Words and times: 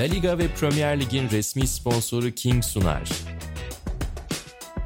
La 0.00 0.06
Liga 0.06 0.38
ve 0.38 0.48
Premier 0.48 1.00
Lig'in 1.00 1.30
resmi 1.30 1.66
sponsoru 1.66 2.30
King 2.30 2.64
sunar. 2.64 3.10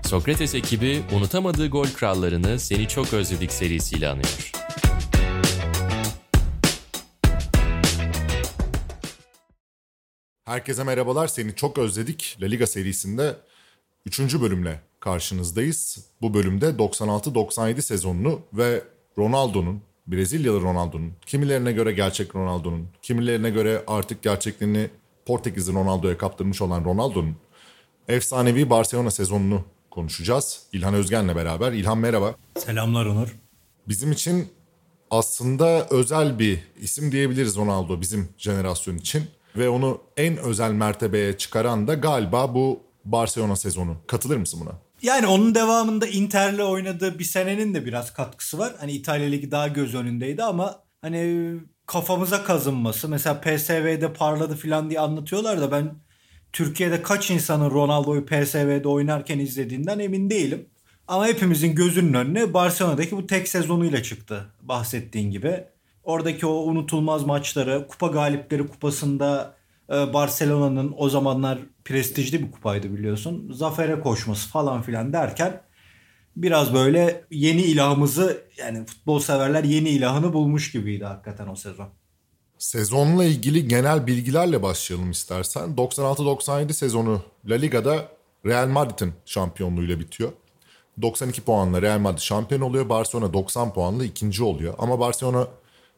Sokrates 0.04 0.54
ekibi 0.54 1.02
unutamadığı 1.16 1.68
gol 1.68 1.86
krallarını 1.86 2.60
Seni 2.60 2.88
Çok 2.88 3.12
Özledik 3.12 3.52
serisiyle 3.52 4.08
anıyor. 4.08 4.52
Herkese 10.44 10.84
merhabalar. 10.84 11.26
Seni 11.26 11.54
çok 11.54 11.78
özledik. 11.78 12.36
La 12.40 12.46
Liga 12.46 12.66
serisinde 12.66 13.36
3. 14.06 14.20
bölümle 14.40 14.80
karşınızdayız. 15.00 16.06
Bu 16.22 16.34
bölümde 16.34 16.66
96-97 16.66 17.82
sezonunu 17.82 18.40
ve 18.52 18.82
Ronaldo'nun, 19.18 19.82
Brezilyalı 20.06 20.60
Ronaldo'nun, 20.60 21.12
kimilerine 21.26 21.72
göre 21.72 21.92
gerçek 21.92 22.36
Ronaldo'nun, 22.36 22.88
kimilerine 23.02 23.50
göre 23.50 23.84
artık 23.86 24.22
gerçekliğini 24.22 24.90
Portekizli 25.26 25.74
Ronaldo'ya 25.74 26.18
kaptırmış 26.18 26.62
olan 26.62 26.84
Ronaldo'nun 26.84 27.36
efsanevi 28.08 28.70
Barcelona 28.70 29.10
sezonunu 29.10 29.64
konuşacağız. 29.90 30.62
İlhan 30.72 30.94
Özgen'le 30.94 31.36
beraber. 31.36 31.72
İlhan 31.72 31.98
merhaba. 31.98 32.34
Selamlar 32.58 33.06
Onur. 33.06 33.36
Bizim 33.88 34.12
için 34.12 34.48
aslında 35.10 35.86
özel 35.90 36.38
bir 36.38 36.58
isim 36.80 37.12
diyebiliriz 37.12 37.56
Ronaldo 37.56 38.00
bizim 38.00 38.28
jenerasyon 38.38 38.96
için. 38.96 39.24
Ve 39.56 39.68
onu 39.68 40.00
en 40.16 40.36
özel 40.36 40.72
mertebeye 40.72 41.38
çıkaran 41.38 41.86
da 41.88 41.94
galiba 41.94 42.54
bu 42.54 42.80
Barcelona 43.04 43.56
sezonu. 43.56 43.96
Katılır 44.06 44.36
mısın 44.36 44.60
buna? 44.60 44.72
Yani 45.02 45.26
onun 45.26 45.54
devamında 45.54 46.06
Inter'le 46.06 46.62
oynadığı 46.62 47.18
bir 47.18 47.24
senenin 47.24 47.74
de 47.74 47.86
biraz 47.86 48.12
katkısı 48.12 48.58
var. 48.58 48.74
Hani 48.80 48.92
İtalya 48.92 49.28
Ligi 49.28 49.50
daha 49.50 49.68
göz 49.68 49.94
önündeydi 49.94 50.42
ama 50.42 50.82
hani 51.02 51.54
kafamıza 51.86 52.44
kazınması. 52.44 53.08
Mesela 53.08 53.40
PSV'de 53.40 54.12
parladı 54.12 54.56
falan 54.56 54.90
diye 54.90 55.00
anlatıyorlar 55.00 55.60
da 55.60 55.72
ben 55.72 55.94
Türkiye'de 56.52 57.02
kaç 57.02 57.30
insanın 57.30 57.70
Ronaldo'yu 57.70 58.26
PSV'de 58.26 58.88
oynarken 58.88 59.38
izlediğinden 59.38 59.98
emin 59.98 60.30
değilim. 60.30 60.66
Ama 61.08 61.26
hepimizin 61.26 61.74
gözünün 61.74 62.14
önüne 62.14 62.54
Barcelona'daki 62.54 63.16
bu 63.16 63.26
tek 63.26 63.48
sezonuyla 63.48 64.02
çıktı 64.02 64.46
bahsettiğin 64.62 65.30
gibi. 65.30 65.64
Oradaki 66.04 66.46
o 66.46 66.52
unutulmaz 66.52 67.24
maçları, 67.24 67.86
kupa 67.88 68.06
galipleri 68.06 68.66
kupasında 68.66 69.54
e, 69.90 70.12
Barcelona'nın 70.14 70.94
o 70.96 71.08
zamanlar 71.08 71.58
prestijli 71.84 72.46
bir 72.46 72.52
kupaydı 72.52 72.92
biliyorsun. 72.92 73.52
Zafere 73.52 74.00
koşması 74.00 74.48
falan 74.48 74.82
filan 74.82 75.12
derken 75.12 75.60
biraz 76.36 76.74
böyle 76.74 77.24
yeni 77.30 77.62
ilahımızı 77.62 78.44
yani 78.56 78.86
futbol 78.86 79.20
severler 79.20 79.64
yeni 79.64 79.88
ilahını 79.88 80.32
bulmuş 80.32 80.72
gibiydi 80.72 81.04
hakikaten 81.04 81.48
o 81.48 81.56
sezon. 81.56 81.88
Sezonla 82.58 83.24
ilgili 83.24 83.68
genel 83.68 84.06
bilgilerle 84.06 84.62
başlayalım 84.62 85.10
istersen. 85.10 85.74
96-97 85.76 86.72
sezonu 86.72 87.22
La 87.46 87.54
Liga'da 87.54 88.08
Real 88.46 88.68
Madrid'in 88.68 89.12
şampiyonluğuyla 89.24 90.00
bitiyor. 90.00 90.32
92 91.02 91.40
puanla 91.40 91.82
Real 91.82 91.98
Madrid 91.98 92.18
şampiyon 92.18 92.60
oluyor. 92.60 92.88
Barcelona 92.88 93.32
90 93.32 93.72
puanla 93.72 94.04
ikinci 94.04 94.42
oluyor. 94.42 94.74
Ama 94.78 95.00
Barcelona 95.00 95.46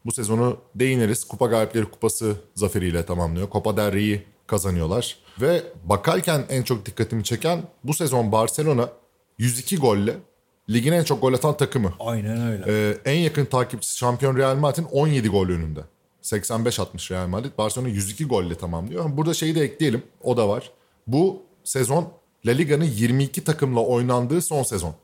bu 0.04 0.12
sezonu 0.12 0.56
değiniriz. 0.74 1.24
Kupa 1.24 1.46
Galipleri 1.46 1.84
Kupası 1.84 2.36
zaferiyle 2.54 3.06
tamamlıyor. 3.06 3.50
Copa 3.50 3.76
del 3.76 3.92
Rey'i 3.92 4.26
kazanıyorlar. 4.46 5.16
Ve 5.40 5.62
bakarken 5.84 6.44
en 6.48 6.62
çok 6.62 6.86
dikkatimi 6.86 7.24
çeken 7.24 7.62
bu 7.84 7.94
sezon 7.94 8.32
Barcelona 8.32 8.88
102 9.38 9.76
golle 9.76 10.16
ligin 10.70 10.92
en 10.92 11.04
çok 11.04 11.20
gol 11.20 11.32
atan 11.32 11.56
takımı. 11.56 11.92
Aynen 12.00 12.46
öyle. 12.50 12.64
Ee, 12.68 12.98
en 13.04 13.18
yakın 13.18 13.44
takipçisi 13.44 13.96
şampiyon 13.98 14.36
Real 14.36 14.56
Madrid'in 14.56 14.88
17 14.92 15.28
gol 15.28 15.48
önünde. 15.48 15.80
85 16.22 16.80
atmış 16.80 17.10
Real 17.10 17.26
Madrid. 17.26 17.50
Barcelona 17.58 17.88
102 17.88 18.24
golle 18.24 18.54
tamamlıyor. 18.54 19.16
Burada 19.16 19.34
şeyi 19.34 19.54
de 19.54 19.60
ekleyelim. 19.60 20.02
O 20.22 20.36
da 20.36 20.48
var. 20.48 20.70
Bu 21.06 21.42
sezon 21.64 22.12
La 22.46 22.52
Liga'nın 22.52 22.84
22 22.84 23.44
takımla 23.44 23.80
oynandığı 23.80 24.42
son 24.42 24.62
sezon. 24.62 24.94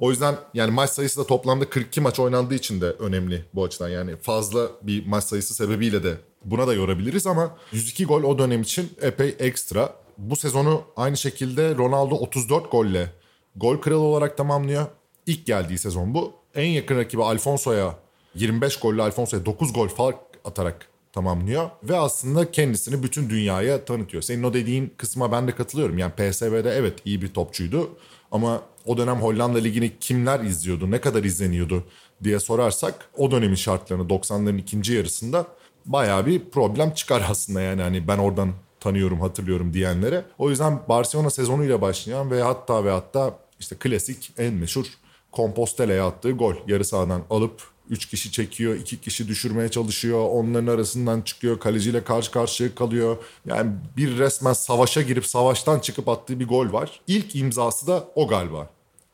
O 0.00 0.10
yüzden 0.10 0.36
yani 0.54 0.70
maç 0.70 0.90
sayısı 0.90 1.20
da 1.20 1.26
toplamda 1.26 1.70
42 1.70 2.00
maç 2.00 2.18
oynandığı 2.18 2.54
için 2.54 2.80
de 2.80 2.86
önemli 2.86 3.44
bu 3.54 3.64
açıdan. 3.64 3.88
Yani 3.88 4.16
fazla 4.16 4.68
bir 4.82 5.06
maç 5.06 5.24
sayısı 5.24 5.54
sebebiyle 5.54 6.02
de 6.02 6.16
buna 6.44 6.66
da 6.66 6.74
yorabiliriz 6.74 7.26
ama 7.26 7.56
102 7.72 8.04
gol 8.04 8.22
o 8.22 8.38
dönem 8.38 8.62
için 8.62 8.92
epey 9.00 9.36
ekstra. 9.38 9.94
Bu 10.18 10.36
sezonu 10.36 10.82
aynı 10.96 11.16
şekilde 11.16 11.74
Ronaldo 11.74 12.14
34 12.14 12.72
golle 12.72 13.12
gol 13.60 13.76
kralı 13.76 13.98
olarak 13.98 14.36
tamamlıyor. 14.36 14.86
İlk 15.26 15.46
geldiği 15.46 15.78
sezon 15.78 16.14
bu. 16.14 16.32
En 16.54 16.68
yakın 16.68 16.96
rakibi 16.96 17.22
Alfonso'ya 17.22 17.94
25 18.34 18.76
golle 18.76 19.02
Alfonso'ya 19.02 19.46
9 19.46 19.72
gol 19.72 19.88
fark 19.88 20.18
atarak 20.44 20.88
tamamlıyor. 21.12 21.70
Ve 21.82 21.96
aslında 21.96 22.50
kendisini 22.50 23.02
bütün 23.02 23.30
dünyaya 23.30 23.84
tanıtıyor. 23.84 24.22
Senin 24.22 24.42
o 24.42 24.54
dediğin 24.54 24.94
kısma 24.96 25.32
ben 25.32 25.48
de 25.48 25.54
katılıyorum. 25.54 25.98
Yani 25.98 26.12
PSV'de 26.12 26.70
evet 26.70 26.98
iyi 27.04 27.22
bir 27.22 27.34
topçuydu. 27.34 27.90
Ama 28.32 28.62
o 28.86 28.98
dönem 28.98 29.16
Hollanda 29.16 29.58
Ligi'ni 29.58 29.98
kimler 30.00 30.40
izliyordu, 30.40 30.90
ne 30.90 31.00
kadar 31.00 31.24
izleniyordu 31.24 31.84
diye 32.24 32.40
sorarsak 32.40 33.08
o 33.16 33.30
dönemin 33.30 33.54
şartlarını 33.54 34.08
90'ların 34.08 34.58
ikinci 34.58 34.92
yarısında 34.92 35.46
bayağı 35.86 36.26
bir 36.26 36.50
problem 36.50 36.90
çıkar 36.90 37.26
aslında 37.30 37.60
yani 37.60 37.82
hani 37.82 38.08
ben 38.08 38.18
oradan 38.18 38.52
tanıyorum, 38.80 39.20
hatırlıyorum 39.20 39.72
diyenlere. 39.72 40.24
O 40.38 40.50
yüzden 40.50 40.80
Barcelona 40.88 41.30
sezonuyla 41.30 41.80
başlayan 41.80 42.30
ve 42.30 42.42
hatta 42.42 42.84
ve 42.84 42.90
hatta 42.90 43.38
işte 43.60 43.76
klasik 43.76 44.32
en 44.38 44.54
meşhur 44.54 44.86
Compostela'ya 45.32 46.06
attığı 46.06 46.30
gol. 46.30 46.54
Yarı 46.66 46.84
sahadan 46.84 47.24
alıp 47.30 47.62
3 47.90 48.06
kişi 48.06 48.32
çekiyor, 48.32 48.74
2 48.74 49.00
kişi 49.00 49.28
düşürmeye 49.28 49.68
çalışıyor. 49.68 50.28
Onların 50.30 50.66
arasından 50.66 51.20
çıkıyor, 51.20 51.60
kaleciyle 51.60 52.04
karşı 52.04 52.30
karşıya 52.30 52.74
kalıyor. 52.74 53.16
Yani 53.46 53.72
bir 53.96 54.18
resmen 54.18 54.52
savaşa 54.52 55.02
girip 55.02 55.26
savaştan 55.26 55.78
çıkıp 55.80 56.08
attığı 56.08 56.40
bir 56.40 56.48
gol 56.48 56.72
var. 56.72 57.00
İlk 57.06 57.36
imzası 57.36 57.86
da 57.86 58.08
o 58.14 58.28
galiba. 58.28 58.70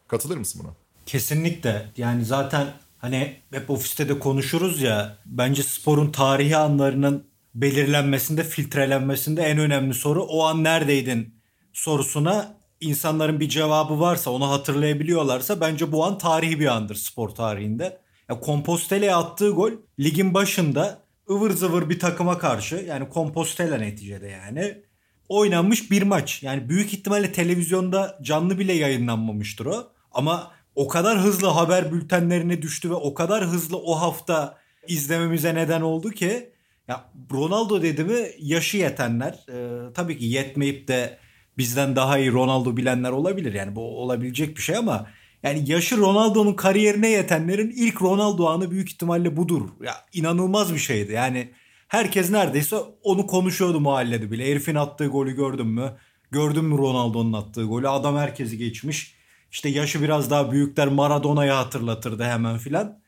Katılır 0.08 0.36
mısın 0.36 0.60
buna? 0.64 0.72
Kesinlikle. 1.06 1.90
Yani 1.96 2.24
zaten 2.24 2.66
hani 2.98 3.36
hep 3.50 3.70
ofiste 3.70 4.08
de 4.08 4.18
konuşuruz 4.18 4.82
ya. 4.82 5.18
Bence 5.26 5.62
sporun 5.62 6.12
tarihi 6.12 6.56
anlarının 6.56 7.26
belirlenmesinde, 7.54 8.44
filtrelenmesinde 8.44 9.42
en 9.42 9.58
önemli 9.58 9.94
soru 9.94 10.22
o 10.24 10.44
an 10.44 10.64
neredeydin 10.64 11.34
sorusuna 11.72 12.56
insanların 12.80 13.40
bir 13.40 13.48
cevabı 13.48 14.00
varsa, 14.00 14.30
onu 14.30 14.50
hatırlayabiliyorlarsa 14.50 15.60
bence 15.60 15.92
bu 15.92 16.04
an 16.04 16.18
tarihi 16.18 16.60
bir 16.60 16.66
andır 16.66 16.94
spor 16.94 17.28
tarihinde. 17.28 17.98
Ya 18.28 18.40
Compostela'ya 18.46 19.18
attığı 19.18 19.50
gol 19.50 19.72
ligin 20.00 20.34
başında 20.34 20.98
ıvır 21.30 21.50
zıvır 21.50 21.90
bir 21.90 21.98
takıma 21.98 22.38
karşı 22.38 22.76
yani 22.76 23.08
Compostela 23.14 23.76
neticede 23.76 24.28
yani 24.28 24.82
oynanmış 25.28 25.90
bir 25.90 26.02
maç. 26.02 26.42
Yani 26.42 26.68
büyük 26.68 26.94
ihtimalle 26.94 27.32
televizyonda 27.32 28.18
canlı 28.22 28.58
bile 28.58 28.72
yayınlanmamıştır 28.72 29.66
o. 29.66 29.92
Ama 30.12 30.50
o 30.74 30.88
kadar 30.88 31.18
hızlı 31.18 31.48
haber 31.48 31.92
bültenlerine 31.92 32.62
düştü 32.62 32.90
ve 32.90 32.94
o 32.94 33.14
kadar 33.14 33.44
hızlı 33.44 33.78
o 33.78 34.00
hafta 34.00 34.58
izlememize 34.88 35.54
neden 35.54 35.80
oldu 35.80 36.10
ki 36.10 36.52
ya 36.88 37.04
Ronaldo 37.32 37.82
dedi 37.82 38.04
mi 38.04 38.28
yaşı 38.38 38.76
yetenler 38.76 39.46
e, 39.48 39.92
tabii 39.92 40.18
ki 40.18 40.24
yetmeyip 40.24 40.88
de 40.88 41.18
bizden 41.58 41.96
daha 41.96 42.18
iyi 42.18 42.32
Ronaldo 42.32 42.76
bilenler 42.76 43.10
olabilir. 43.10 43.54
Yani 43.54 43.76
bu 43.76 44.02
olabilecek 44.02 44.56
bir 44.56 44.62
şey 44.62 44.76
ama 44.76 45.06
yani 45.42 45.70
yaşı 45.70 45.98
Ronaldo'nun 45.98 46.54
kariyerine 46.54 47.08
yetenlerin 47.08 47.72
ilk 47.76 48.02
Ronaldo 48.02 48.46
anı 48.46 48.70
büyük 48.70 48.88
ihtimalle 48.88 49.36
budur. 49.36 49.62
Ya 49.82 49.94
inanılmaz 50.12 50.74
bir 50.74 50.78
şeydi. 50.78 51.12
Yani 51.12 51.50
herkes 51.88 52.30
neredeyse 52.30 52.76
onu 53.02 53.26
konuşuyordu 53.26 53.80
mahallede 53.80 54.30
bile. 54.30 54.50
Herifin 54.50 54.74
attığı 54.74 55.06
golü 55.06 55.36
gördün 55.36 55.66
mü? 55.66 55.92
Gördün 56.30 56.64
mü 56.64 56.78
Ronaldo'nun 56.78 57.32
attığı 57.32 57.64
golü? 57.64 57.88
Adam 57.88 58.16
herkesi 58.16 58.58
geçmiş. 58.58 59.14
İşte 59.52 59.68
yaşı 59.68 60.02
biraz 60.02 60.30
daha 60.30 60.52
büyükler 60.52 60.88
Maradona'yı 60.88 61.52
hatırlatırdı 61.52 62.24
hemen 62.24 62.58
filan. 62.58 62.98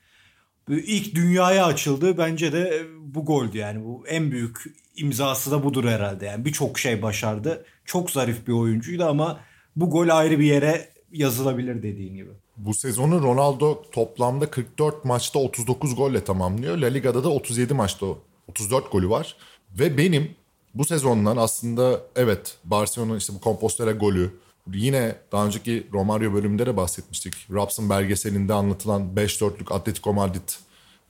İlk 0.69 1.15
dünyaya 1.15 1.67
açıldı 1.67 2.19
bence 2.19 2.53
de 2.53 2.87
bu 3.01 3.25
goldü 3.25 3.59
yani. 3.59 3.85
Bu 3.85 4.05
en 4.09 4.31
büyük 4.31 4.65
imzası 4.97 5.51
da 5.51 5.65
budur 5.65 5.85
herhalde. 5.85 6.27
Yani 6.27 6.45
birçok 6.45 6.79
şey 6.79 7.03
başardı. 7.03 7.65
Çok 7.85 8.11
zarif 8.11 8.47
bir 8.47 8.53
oyuncuydu 8.53 9.05
ama 9.05 9.41
bu 9.77 9.91
gol 9.91 10.09
ayrı 10.09 10.39
bir 10.39 10.45
yere 10.45 10.89
yazılabilir 11.13 11.83
dediğin 11.83 12.15
gibi. 12.15 12.31
Bu 12.57 12.75
sezonu 12.75 13.23
Ronaldo 13.23 13.83
toplamda 13.93 14.51
44 14.51 15.05
maçta 15.05 15.39
39 15.39 15.97
golle 15.97 16.25
tamamlıyor. 16.25 16.79
La 16.79 16.87
Liga'da 16.87 17.25
da 17.25 17.29
37 17.29 17.75
maçta 17.75 18.07
34 18.49 18.93
golü 18.93 19.11
var. 19.11 19.37
Ve 19.79 19.99
benim 19.99 20.31
bu 20.75 20.85
sezondan 20.85 21.37
aslında 21.37 22.01
evet 22.17 22.57
Barcelona 22.65 23.17
işte 23.17 23.33
bu 23.35 23.41
Compostela 23.41 23.93
golü 23.93 24.31
yine 24.73 25.17
daha 25.33 25.47
önceki 25.47 25.87
Romario 25.93 26.33
bölümünde 26.33 26.67
de 26.67 26.77
bahsetmiştik. 26.77 27.35
Raps'ın 27.53 27.91
belgeselinde 27.91 28.55
anlatılan 28.55 29.03
5-4'lük 29.17 29.75
Atletico 29.75 30.13
Madrid 30.13 30.49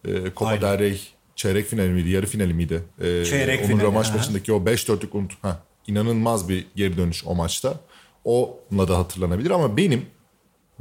e, 0.05 0.11
Copa 0.25 0.47
Aynen. 0.47 0.63
del 0.63 0.79
Rey 0.79 1.01
çeyrek 1.37 1.67
finali 1.67 1.89
miydi, 1.89 2.09
yarı 2.09 2.27
finali 2.27 2.55
miydi? 2.55 2.83
E, 3.01 3.25
Çeyrek 3.25 3.61
onun 3.61 3.69
finali, 3.69 3.83
rövanş 3.83 4.09
aha. 4.09 4.17
maçındaki 4.17 4.53
o 4.53 4.57
5-4'lük 4.57 5.17
unut. 5.17 5.33
Ha, 5.43 5.63
inanılmaz 5.87 6.49
bir 6.49 6.67
geri 6.77 6.97
dönüş 6.97 7.27
o 7.27 7.35
maçta. 7.35 7.81
Onunla 8.25 8.89
da 8.89 8.99
hatırlanabilir 8.99 9.51
ama 9.51 9.77
benim 9.77 10.07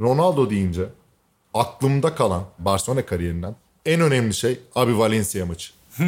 Ronaldo 0.00 0.50
deyince 0.50 0.84
aklımda 1.54 2.14
kalan 2.14 2.44
Barcelona 2.58 3.06
kariyerinden 3.06 3.56
en 3.86 4.00
önemli 4.00 4.34
şey 4.34 4.58
abi 4.74 4.98
Valencia 4.98 5.46
maçı. 5.46 5.72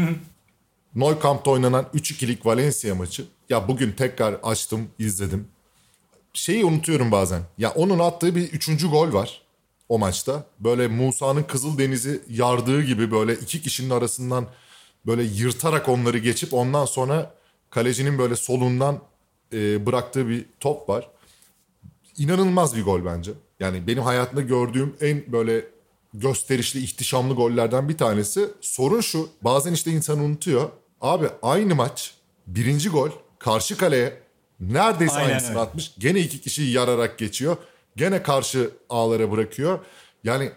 Nou 0.94 1.18
Camp'ta 1.22 1.50
oynanan 1.50 1.86
3-2'lik 1.94 2.46
Valencia 2.46 2.94
maçı. 2.94 3.24
Ya 3.48 3.68
bugün 3.68 3.92
tekrar 3.92 4.34
açtım, 4.42 4.88
izledim. 4.98 5.48
Şeyi 6.32 6.64
unutuyorum 6.64 7.12
bazen. 7.12 7.42
Ya 7.58 7.70
onun 7.70 7.98
attığı 7.98 8.34
bir 8.34 8.42
üçüncü 8.42 8.88
gol 8.88 9.12
var 9.12 9.42
o 9.88 9.98
maçta. 9.98 10.44
Böyle 10.60 10.88
Musa'nın 10.88 11.42
Kızıldeniz'i 11.42 12.22
yardığı 12.30 12.82
gibi 12.82 13.10
böyle 13.10 13.34
iki 13.34 13.62
kişinin 13.62 13.90
arasından 13.90 14.46
böyle 15.06 15.22
yırtarak 15.22 15.88
onları 15.88 16.18
geçip 16.18 16.54
ondan 16.54 16.84
sonra 16.84 17.34
kalecinin 17.70 18.18
böyle 18.18 18.36
solundan 18.36 18.98
e, 19.52 19.86
bıraktığı 19.86 20.28
bir 20.28 20.44
top 20.60 20.88
var. 20.88 21.08
İnanılmaz 22.18 22.76
bir 22.76 22.84
gol 22.84 23.04
bence. 23.04 23.32
Yani 23.60 23.86
benim 23.86 24.02
hayatımda 24.02 24.40
gördüğüm 24.42 24.96
en 25.00 25.32
böyle 25.32 25.64
gösterişli, 26.14 26.82
ihtişamlı 26.82 27.34
gollerden 27.34 27.88
bir 27.88 27.96
tanesi. 27.98 28.48
Sorun 28.60 29.00
şu, 29.00 29.28
bazen 29.42 29.72
işte 29.72 29.90
insan 29.90 30.18
unutuyor. 30.18 30.70
Abi 31.00 31.28
aynı 31.42 31.74
maç, 31.74 32.14
birinci 32.46 32.88
gol, 32.88 33.10
karşı 33.38 33.76
kaleye 33.76 34.22
neredeyse 34.60 35.14
Aynen 35.14 35.28
aynısını 35.28 35.50
öyle. 35.50 35.60
atmış. 35.60 35.92
Gene 35.98 36.20
iki 36.20 36.40
kişiyi 36.40 36.72
yararak 36.72 37.18
geçiyor. 37.18 37.56
Gene 37.98 38.22
karşı 38.22 38.70
ağlara 38.88 39.30
bırakıyor. 39.30 39.78
Yani 40.24 40.50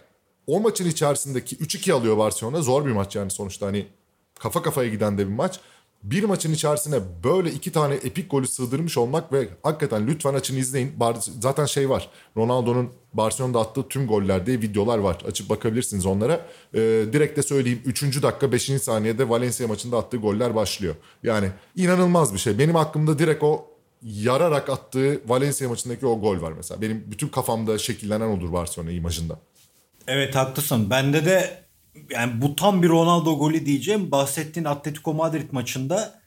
o 0.47 0.59
maçın 0.59 0.89
içerisindeki 0.89 1.55
3-2 1.55 1.93
alıyor 1.93 2.17
Barcelona. 2.17 2.61
Zor 2.61 2.85
bir 2.85 2.91
maç 2.91 3.15
yani 3.15 3.31
sonuçta 3.31 3.65
hani 3.67 3.87
kafa 4.39 4.61
kafaya 4.61 4.89
giden 4.89 5.17
de 5.17 5.27
bir 5.27 5.33
maç. 5.33 5.59
Bir 6.03 6.23
maçın 6.23 6.53
içerisine 6.53 6.99
böyle 7.23 7.51
iki 7.51 7.71
tane 7.71 7.93
epik 7.95 8.31
golü 8.31 8.47
sığdırmış 8.47 8.97
olmak 8.97 9.33
ve 9.33 9.47
hakikaten 9.63 10.07
lütfen 10.07 10.33
açın 10.33 10.55
izleyin. 10.57 10.99
Bar- 10.99 11.17
Zaten 11.39 11.65
şey 11.65 11.89
var. 11.89 12.09
Ronaldo'nun 12.37 12.89
Barcelona'da 13.13 13.59
attığı 13.59 13.87
tüm 13.87 14.07
goller 14.07 14.45
diye 14.45 14.61
videolar 14.61 14.97
var. 14.97 15.17
Açıp 15.27 15.49
bakabilirsiniz 15.49 16.05
onlara. 16.05 16.45
Ee, 16.73 16.79
direkt 17.13 17.37
de 17.37 17.43
söyleyeyim 17.43 17.81
3. 17.85 18.23
dakika 18.23 18.51
5. 18.51 18.63
saniyede 18.81 19.29
Valencia 19.29 19.67
maçında 19.67 19.97
attığı 19.97 20.17
goller 20.17 20.55
başlıyor. 20.55 20.95
Yani 21.23 21.47
inanılmaz 21.75 22.33
bir 22.33 22.39
şey. 22.39 22.59
Benim 22.59 22.75
aklımda 22.75 23.19
direkt 23.19 23.43
o 23.43 23.65
yararak 24.03 24.69
attığı 24.69 25.21
Valencia 25.29 25.69
maçındaki 25.69 26.05
o 26.05 26.19
gol 26.19 26.41
var 26.41 26.51
mesela. 26.51 26.81
Benim 26.81 27.03
bütün 27.11 27.27
kafamda 27.27 27.77
şekillenen 27.77 28.37
odur 28.37 28.53
Barcelona 28.53 28.91
imajında. 28.91 29.39
Evet 30.07 30.35
haklısın. 30.35 30.89
Bende 30.89 31.25
de 31.25 31.63
yani 32.09 32.41
bu 32.41 32.55
tam 32.55 32.83
bir 32.83 32.89
Ronaldo 32.89 33.37
golü 33.37 33.65
diyeceğim. 33.65 34.11
Bahsettiğin 34.11 34.65
Atletico 34.65 35.13
Madrid 35.13 35.51
maçında 35.51 36.21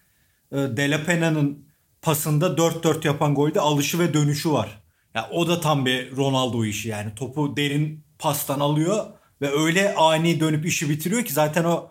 e, 0.53 0.56
De 0.56 0.91
La 0.91 1.05
Pena'nın 1.05 1.65
pasında 2.03 2.47
4-4 2.47 3.06
yapan 3.06 3.35
golde 3.35 3.61
alışı 3.61 3.99
ve 3.99 4.15
dönüşü 4.15 4.53
var. 4.53 4.82
Ya 5.15 5.29
o 5.32 5.49
da 5.49 5.61
tam 5.61 5.87
bir 5.87 6.17
Ronaldo 6.17 6.65
işi 6.65 6.88
yani. 6.88 7.15
Topu 7.15 7.56
derin 7.56 8.05
pastan 8.19 8.61
alıyor 8.61 9.05
ve 9.41 9.50
öyle 9.62 9.94
ani 9.94 10.41
dönüp 10.41 10.67
işi 10.67 10.91
bitiriyor 10.91 11.25
ki 11.25 11.32
zaten 11.32 11.65
o 11.65 11.91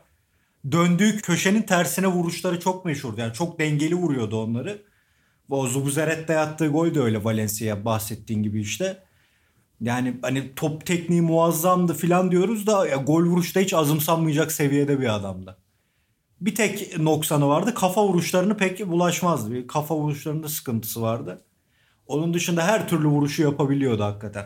döndüğü 0.72 1.18
köşenin 1.18 1.62
tersine 1.62 2.08
vuruşları 2.08 2.60
çok 2.60 2.86
meşhur. 2.86 3.18
Yani 3.18 3.34
çok 3.34 3.60
dengeli 3.60 3.96
vuruyordu 3.96 4.44
onları. 4.44 4.82
O 5.54 5.68
Zubuzeret'te 5.68 6.40
attığı 6.40 6.68
gol 6.68 6.96
de 6.96 7.00
öyle 7.00 7.24
Valencia'ya 7.24 7.86
bahsettiğin 7.86 8.44
gibi 8.44 8.62
işte. 8.62 9.04
Yani 9.82 10.18
hani 10.22 10.56
top 10.56 10.86
tekniği 10.86 11.22
muazzamdı 11.22 11.94
falan 11.94 12.32
diyoruz 12.32 12.68
da 12.68 12.88
ya 12.88 12.96
gol 12.96 13.24
vuruşta 13.24 13.60
hiç 13.60 13.74
azımsanmayacak 13.74 14.52
seviyede 14.52 15.00
bir 15.00 15.16
adamdı. 15.16 15.58
Bir 16.42 16.56
tek 16.56 17.00
noksanı 17.00 17.48
vardı. 17.48 17.74
Kafa 17.74 18.08
vuruşlarını 18.08 18.58
pek 18.58 18.88
bulaşmazdı. 18.88 19.52
Bir 19.52 19.68
kafa 19.68 19.96
vuruşlarında 19.96 20.50
sıkıntısı 20.50 21.02
vardı. 21.02 21.42
Onun 22.08 22.34
dışında 22.34 22.68
her 22.68 22.90
türlü 22.90 23.08
vuruşu 23.08 23.42
yapabiliyordu 23.42 24.04
hakikaten. 24.04 24.46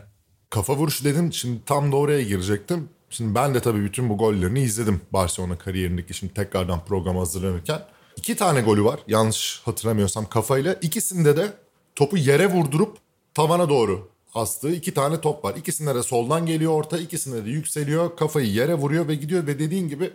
Kafa 0.49 0.75
vuruşu 0.75 1.03
dedim 1.03 1.33
şimdi 1.33 1.59
tam 1.65 1.91
da 1.91 1.95
oraya 1.95 2.21
girecektim. 2.21 2.89
Şimdi 3.09 3.35
ben 3.35 3.53
de 3.53 3.59
tabii 3.59 3.83
bütün 3.83 4.09
bu 4.09 4.17
gollerini 4.17 4.59
izledim 4.59 5.01
Barcelona 5.13 5.57
kariyerindeki 5.57 6.13
şimdi 6.13 6.33
tekrardan 6.33 6.85
programa 6.85 7.19
hazırlanırken. 7.19 7.81
İki 8.17 8.35
tane 8.35 8.61
golü 8.61 8.83
var 8.83 8.99
yanlış 9.07 9.61
hatırlamıyorsam 9.65 10.29
kafayla. 10.29 10.73
İkisinde 10.81 11.37
de 11.37 11.53
topu 11.95 12.17
yere 12.17 12.47
vurdurup 12.47 12.97
tavana 13.33 13.69
doğru 13.69 14.09
astığı 14.33 14.71
iki 14.71 14.93
tane 14.93 15.21
top 15.21 15.45
var. 15.45 15.55
İkisinde 15.55 15.95
de 15.95 16.03
soldan 16.03 16.45
geliyor 16.45 16.71
orta, 16.71 16.97
ikisinde 16.97 17.45
de 17.45 17.49
yükseliyor, 17.49 18.15
kafayı 18.15 18.47
yere 18.47 18.73
vuruyor 18.73 19.07
ve 19.07 19.15
gidiyor 19.15 19.47
ve 19.47 19.59
dediğin 19.59 19.89
gibi 19.89 20.11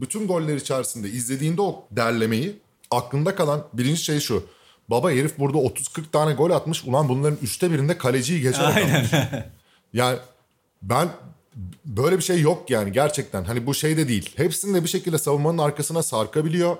bütün 0.00 0.28
goller 0.28 0.56
içerisinde 0.56 1.08
izlediğinde 1.08 1.62
o 1.62 1.84
derlemeyi 1.90 2.56
aklında 2.90 3.34
kalan 3.34 3.66
birinci 3.72 4.04
şey 4.04 4.20
şu. 4.20 4.44
Baba 4.90 5.10
herif 5.10 5.38
burada 5.38 5.58
30-40 5.58 6.10
tane 6.12 6.34
gol 6.34 6.50
atmış. 6.50 6.84
Ulan 6.84 7.08
bunların 7.08 7.38
üçte 7.42 7.72
birinde 7.72 7.98
kaleciyi 7.98 8.40
geçerek 8.40 8.76
atmış. 8.76 9.10
Yani 9.92 10.18
ben 10.82 11.08
böyle 11.84 12.16
bir 12.18 12.22
şey 12.22 12.40
yok 12.40 12.70
yani 12.70 12.92
gerçekten. 12.92 13.44
Hani 13.44 13.66
bu 13.66 13.74
şey 13.74 13.96
de 13.96 14.08
değil. 14.08 14.30
Hepsinde 14.36 14.82
bir 14.82 14.88
şekilde 14.88 15.18
savunmanın 15.18 15.58
arkasına 15.58 16.02
sarkabiliyor. 16.02 16.76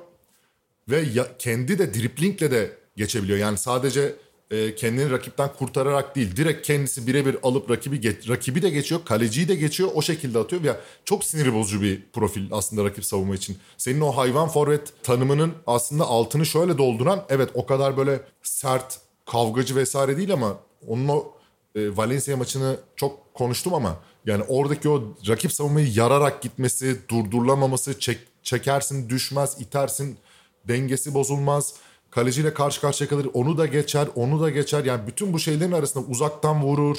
Ve 0.91 1.05
ya, 1.15 1.27
kendi 1.38 1.79
de 1.79 1.94
driplingle 1.94 2.50
de 2.50 2.71
geçebiliyor. 2.97 3.38
Yani 3.38 3.59
sadece 3.59 4.15
e, 4.50 4.75
kendini 4.75 5.11
rakipten 5.11 5.50
kurtararak 5.59 6.17
değil. 6.17 6.37
Direkt 6.37 6.67
kendisi 6.67 7.06
birebir 7.06 7.37
alıp 7.43 7.71
rakibi 7.71 8.00
geç- 8.00 8.29
rakibi 8.29 8.62
de 8.62 8.71
geçiyor. 8.71 9.00
Kaleciyi 9.05 9.49
de 9.49 9.55
geçiyor. 9.55 9.91
O 9.94 10.03
şekilde 10.03 10.38
atıyor. 10.38 10.65
Ya 10.65 10.81
çok 11.05 11.25
sinir 11.25 11.55
bozucu 11.55 11.83
bir 11.83 12.03
profil 12.12 12.49
aslında 12.50 12.85
rakip 12.85 13.05
savunma 13.05 13.35
için. 13.35 13.59
Senin 13.79 14.00
o 14.00 14.17
hayvan 14.17 14.49
forvet 14.49 14.93
tanımının 15.03 15.53
aslında 15.67 16.05
altını 16.05 16.47
şöyle 16.47 16.79
dolduran 16.79 17.25
evet 17.29 17.50
o 17.55 17.67
kadar 17.67 17.97
böyle 17.97 18.21
sert, 18.43 18.99
kavgacı 19.27 19.77
vesaire 19.77 20.17
değil 20.17 20.33
ama 20.33 20.59
onun 20.87 21.09
o 21.09 21.33
e, 21.75 21.97
Valencia 21.97 22.37
maçını 22.37 22.77
çok 22.97 23.35
konuştum 23.35 23.75
ama 23.75 23.97
yani 24.27 24.44
oradaki 24.49 24.88
o 24.88 25.17
rakip 25.29 25.53
savunmayı 25.53 25.88
yararak 25.94 26.43
gitmesi, 26.43 26.97
durdurulamaması, 27.09 28.00
çek, 28.00 28.19
çekersin, 28.43 29.09
düşmez, 29.09 29.56
itersin, 29.61 30.17
dengesi 30.68 31.14
bozulmaz. 31.14 31.74
Kaleciyle 32.10 32.54
karşı 32.54 32.80
karşıya 32.80 33.10
kalır, 33.10 33.26
onu 33.34 33.58
da 33.58 33.66
geçer, 33.66 34.08
onu 34.14 34.40
da 34.40 34.50
geçer. 34.50 34.84
Yani 34.84 35.06
bütün 35.06 35.32
bu 35.32 35.38
şeylerin 35.38 35.72
arasında 35.72 36.04
uzaktan 36.04 36.62
vurur, 36.62 36.98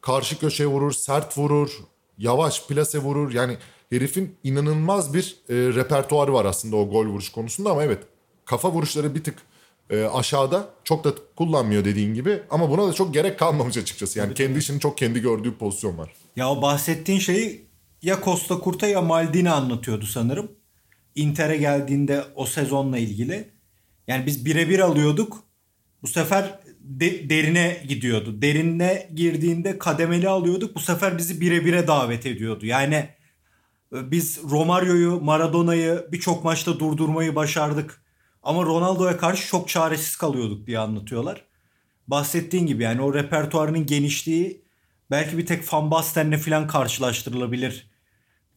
karşı 0.00 0.38
köşeye 0.38 0.66
vurur, 0.66 0.92
sert 0.92 1.38
vurur, 1.38 1.70
yavaş 2.18 2.66
plase 2.66 2.98
vurur. 2.98 3.32
Yani 3.32 3.56
herifin 3.90 4.36
inanılmaz 4.44 5.14
bir 5.14 5.36
e, 5.48 5.54
repertuarı 5.54 6.32
var 6.32 6.44
aslında 6.44 6.76
o 6.76 6.90
gol 6.90 7.06
vuruş 7.06 7.28
konusunda 7.28 7.70
ama 7.70 7.84
evet 7.84 7.98
kafa 8.44 8.72
vuruşları 8.72 9.14
bir 9.14 9.24
tık 9.24 9.38
e, 9.90 10.04
aşağıda 10.04 10.68
çok 10.84 11.04
da 11.04 11.12
kullanmıyor 11.36 11.84
dediğin 11.84 12.14
gibi 12.14 12.42
ama 12.50 12.70
buna 12.70 12.88
da 12.88 12.92
çok 12.92 13.14
gerek 13.14 13.38
kalmamış 13.38 13.76
açıkçası. 13.76 14.18
Yani 14.18 14.34
kendi 14.34 14.58
işini 14.58 14.80
çok 14.80 14.98
kendi 14.98 15.20
gördüğü 15.20 15.54
pozisyon 15.54 15.98
var. 15.98 16.12
Ya 16.36 16.50
o 16.50 16.62
bahsettiğin 16.62 17.18
şeyi 17.18 17.66
ya 18.02 18.18
Costa 18.24 18.60
Curta 18.64 18.86
ya 18.86 19.00
Maldini 19.00 19.50
anlatıyordu 19.50 20.06
sanırım. 20.06 20.50
Inter'e 21.18 21.56
geldiğinde 21.56 22.24
o 22.34 22.46
sezonla 22.46 22.98
ilgili. 22.98 23.48
Yani 24.06 24.26
biz 24.26 24.44
birebir 24.44 24.78
alıyorduk. 24.78 25.44
Bu 26.02 26.06
sefer 26.06 26.60
de- 26.80 27.30
derine 27.30 27.82
gidiyordu. 27.88 28.42
Derine 28.42 29.08
girdiğinde 29.14 29.78
kademeli 29.78 30.28
alıyorduk. 30.28 30.74
Bu 30.74 30.80
sefer 30.80 31.18
bizi 31.18 31.40
birebire 31.40 31.86
davet 31.86 32.26
ediyordu. 32.26 32.66
Yani 32.66 32.94
e, 33.94 34.10
biz 34.10 34.40
Romario'yu, 34.50 35.20
Maradona'yı 35.20 36.06
birçok 36.12 36.44
maçta 36.44 36.80
durdurmayı 36.80 37.34
başardık. 37.34 38.02
Ama 38.42 38.62
Ronaldo'ya 38.62 39.16
karşı 39.16 39.48
çok 39.48 39.68
çaresiz 39.68 40.16
kalıyorduk 40.16 40.66
diye 40.66 40.78
anlatıyorlar. 40.78 41.44
Bahsettiğin 42.08 42.66
gibi 42.66 42.82
yani 42.82 43.02
o 43.02 43.14
repertuarının 43.14 43.86
genişliği 43.86 44.62
belki 45.10 45.38
bir 45.38 45.46
tek 45.46 45.72
Van 45.72 45.90
Basten'le 45.90 46.36
falan 46.38 46.66
karşılaştırılabilir. 46.66 47.87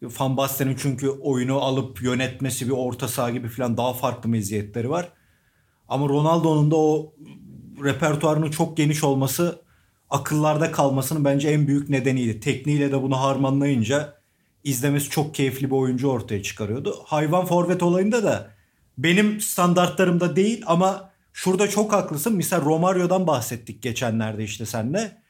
Van 0.01 0.37
Basten'in 0.37 0.75
çünkü 0.75 1.09
oyunu 1.09 1.61
alıp 1.61 2.01
yönetmesi 2.01 2.65
bir 2.65 2.71
orta 2.71 3.07
saha 3.07 3.29
gibi 3.29 3.47
falan 3.47 3.77
daha 3.77 3.93
farklı 3.93 4.29
meziyetleri 4.29 4.89
var. 4.89 5.09
Ama 5.87 6.09
Ronaldo'nun 6.09 6.71
da 6.71 6.75
o 6.75 7.13
repertuarının 7.83 8.51
çok 8.51 8.77
geniş 8.77 9.03
olması 9.03 9.61
akıllarda 10.09 10.71
kalmasının 10.71 11.25
bence 11.25 11.49
en 11.49 11.67
büyük 11.67 11.89
nedeniydi. 11.89 12.39
Tekniğiyle 12.39 12.91
de 12.91 13.01
bunu 13.01 13.19
harmanlayınca 13.19 14.21
izlemesi 14.63 15.09
çok 15.09 15.35
keyifli 15.35 15.67
bir 15.67 15.75
oyuncu 15.75 16.07
ortaya 16.07 16.43
çıkarıyordu. 16.43 16.95
Hayvan 17.05 17.45
forvet 17.45 17.83
olayında 17.83 18.23
da 18.23 18.51
benim 18.97 19.41
standartlarımda 19.41 20.35
değil 20.35 20.63
ama 20.65 21.11
şurada 21.33 21.69
çok 21.69 21.93
haklısın. 21.93 22.35
Misal 22.35 22.65
Romario'dan 22.65 23.27
bahsettik 23.27 23.81
geçenlerde 23.81 24.43
işte 24.43 24.65
senle. 24.65 25.20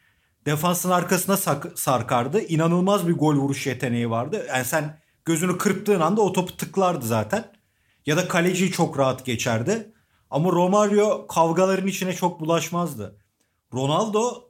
Defansın 0.45 0.91
arkasına 0.91 1.37
sarkardı. 1.75 2.41
İnanılmaz 2.41 3.07
bir 3.07 3.13
gol 3.13 3.35
vuruş 3.35 3.67
yeteneği 3.67 4.09
vardı. 4.09 4.45
Yani 4.49 4.65
sen 4.65 4.99
gözünü 5.25 5.57
kırptığın 5.57 5.99
anda 5.99 6.21
o 6.21 6.33
topu 6.33 6.57
tıklardı 6.57 7.05
zaten. 7.05 7.51
Ya 8.05 8.17
da 8.17 8.27
kaleciyi 8.27 8.71
çok 8.71 8.99
rahat 8.99 9.25
geçerdi. 9.25 9.93
Ama 10.29 10.51
Romario 10.51 11.27
kavgaların 11.27 11.87
içine 11.87 12.13
çok 12.13 12.39
bulaşmazdı. 12.39 13.17
Ronaldo 13.73 14.49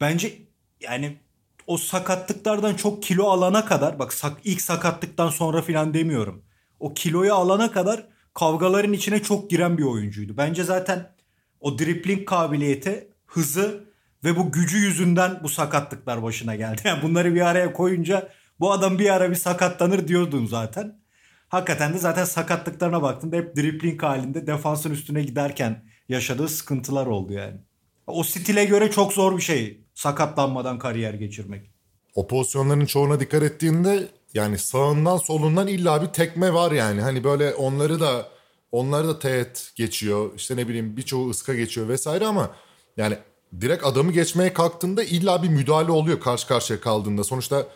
bence 0.00 0.38
yani 0.80 1.18
o 1.66 1.76
sakatlıklardan 1.76 2.74
çok 2.74 3.02
kilo 3.02 3.24
alana 3.24 3.64
kadar 3.64 3.98
bak 3.98 4.12
sak, 4.12 4.40
ilk 4.44 4.60
sakatlıktan 4.60 5.28
sonra 5.28 5.62
filan 5.62 5.94
demiyorum. 5.94 6.44
O 6.80 6.94
kiloyu 6.94 7.34
alana 7.34 7.72
kadar 7.72 8.06
kavgaların 8.34 8.92
içine 8.92 9.22
çok 9.22 9.50
giren 9.50 9.78
bir 9.78 9.82
oyuncuydu. 9.82 10.36
Bence 10.36 10.64
zaten 10.64 11.14
o 11.60 11.78
dripling 11.78 12.28
kabiliyeti, 12.28 13.08
hızı 13.26 13.91
ve 14.24 14.36
bu 14.36 14.52
gücü 14.52 14.78
yüzünden 14.78 15.40
bu 15.42 15.48
sakatlıklar 15.48 16.22
başına 16.22 16.56
geldi. 16.56 16.82
Yani 16.84 17.02
bunları 17.02 17.34
bir 17.34 17.40
araya 17.40 17.72
koyunca 17.72 18.28
bu 18.60 18.72
adam 18.72 18.98
bir 18.98 19.10
ara 19.10 19.30
bir 19.30 19.34
sakatlanır 19.34 20.08
diyordun 20.08 20.46
zaten. 20.46 21.02
Hakikaten 21.48 21.94
de 21.94 21.98
zaten 21.98 22.24
sakatlıklarına 22.24 23.02
baktığında 23.02 23.36
hep 23.36 23.56
dripling 23.56 24.02
halinde 24.02 24.46
defansın 24.46 24.90
üstüne 24.90 25.22
giderken 25.22 25.84
yaşadığı 26.08 26.48
sıkıntılar 26.48 27.06
oldu 27.06 27.32
yani. 27.32 27.60
O 28.06 28.22
stile 28.22 28.64
göre 28.64 28.90
çok 28.90 29.12
zor 29.12 29.36
bir 29.36 29.42
şey 29.42 29.84
sakatlanmadan 29.94 30.78
kariyer 30.78 31.14
geçirmek. 31.14 31.70
O 32.14 32.26
pozisyonların 32.26 32.86
çoğuna 32.86 33.20
dikkat 33.20 33.42
ettiğinde 33.42 34.08
yani 34.34 34.58
sağından 34.58 35.16
solundan 35.16 35.66
illa 35.66 36.02
bir 36.02 36.06
tekme 36.06 36.54
var 36.54 36.72
yani. 36.72 37.00
Hani 37.00 37.24
böyle 37.24 37.54
onları 37.54 38.00
da 38.00 38.28
onları 38.72 39.08
da 39.08 39.18
teğet 39.18 39.72
geçiyor. 39.76 40.30
İşte 40.36 40.56
ne 40.56 40.68
bileyim 40.68 40.96
birçoğu 40.96 41.30
ıska 41.30 41.54
geçiyor 41.54 41.88
vesaire 41.88 42.26
ama 42.26 42.50
yani 42.96 43.16
direkt 43.60 43.86
adamı 43.86 44.12
geçmeye 44.12 44.52
kalktığında 44.52 45.04
illa 45.04 45.42
bir 45.42 45.48
müdahale 45.48 45.92
oluyor 45.92 46.20
karşı 46.20 46.48
karşıya 46.48 46.80
kaldığında. 46.80 47.24
Sonuçta 47.24 47.66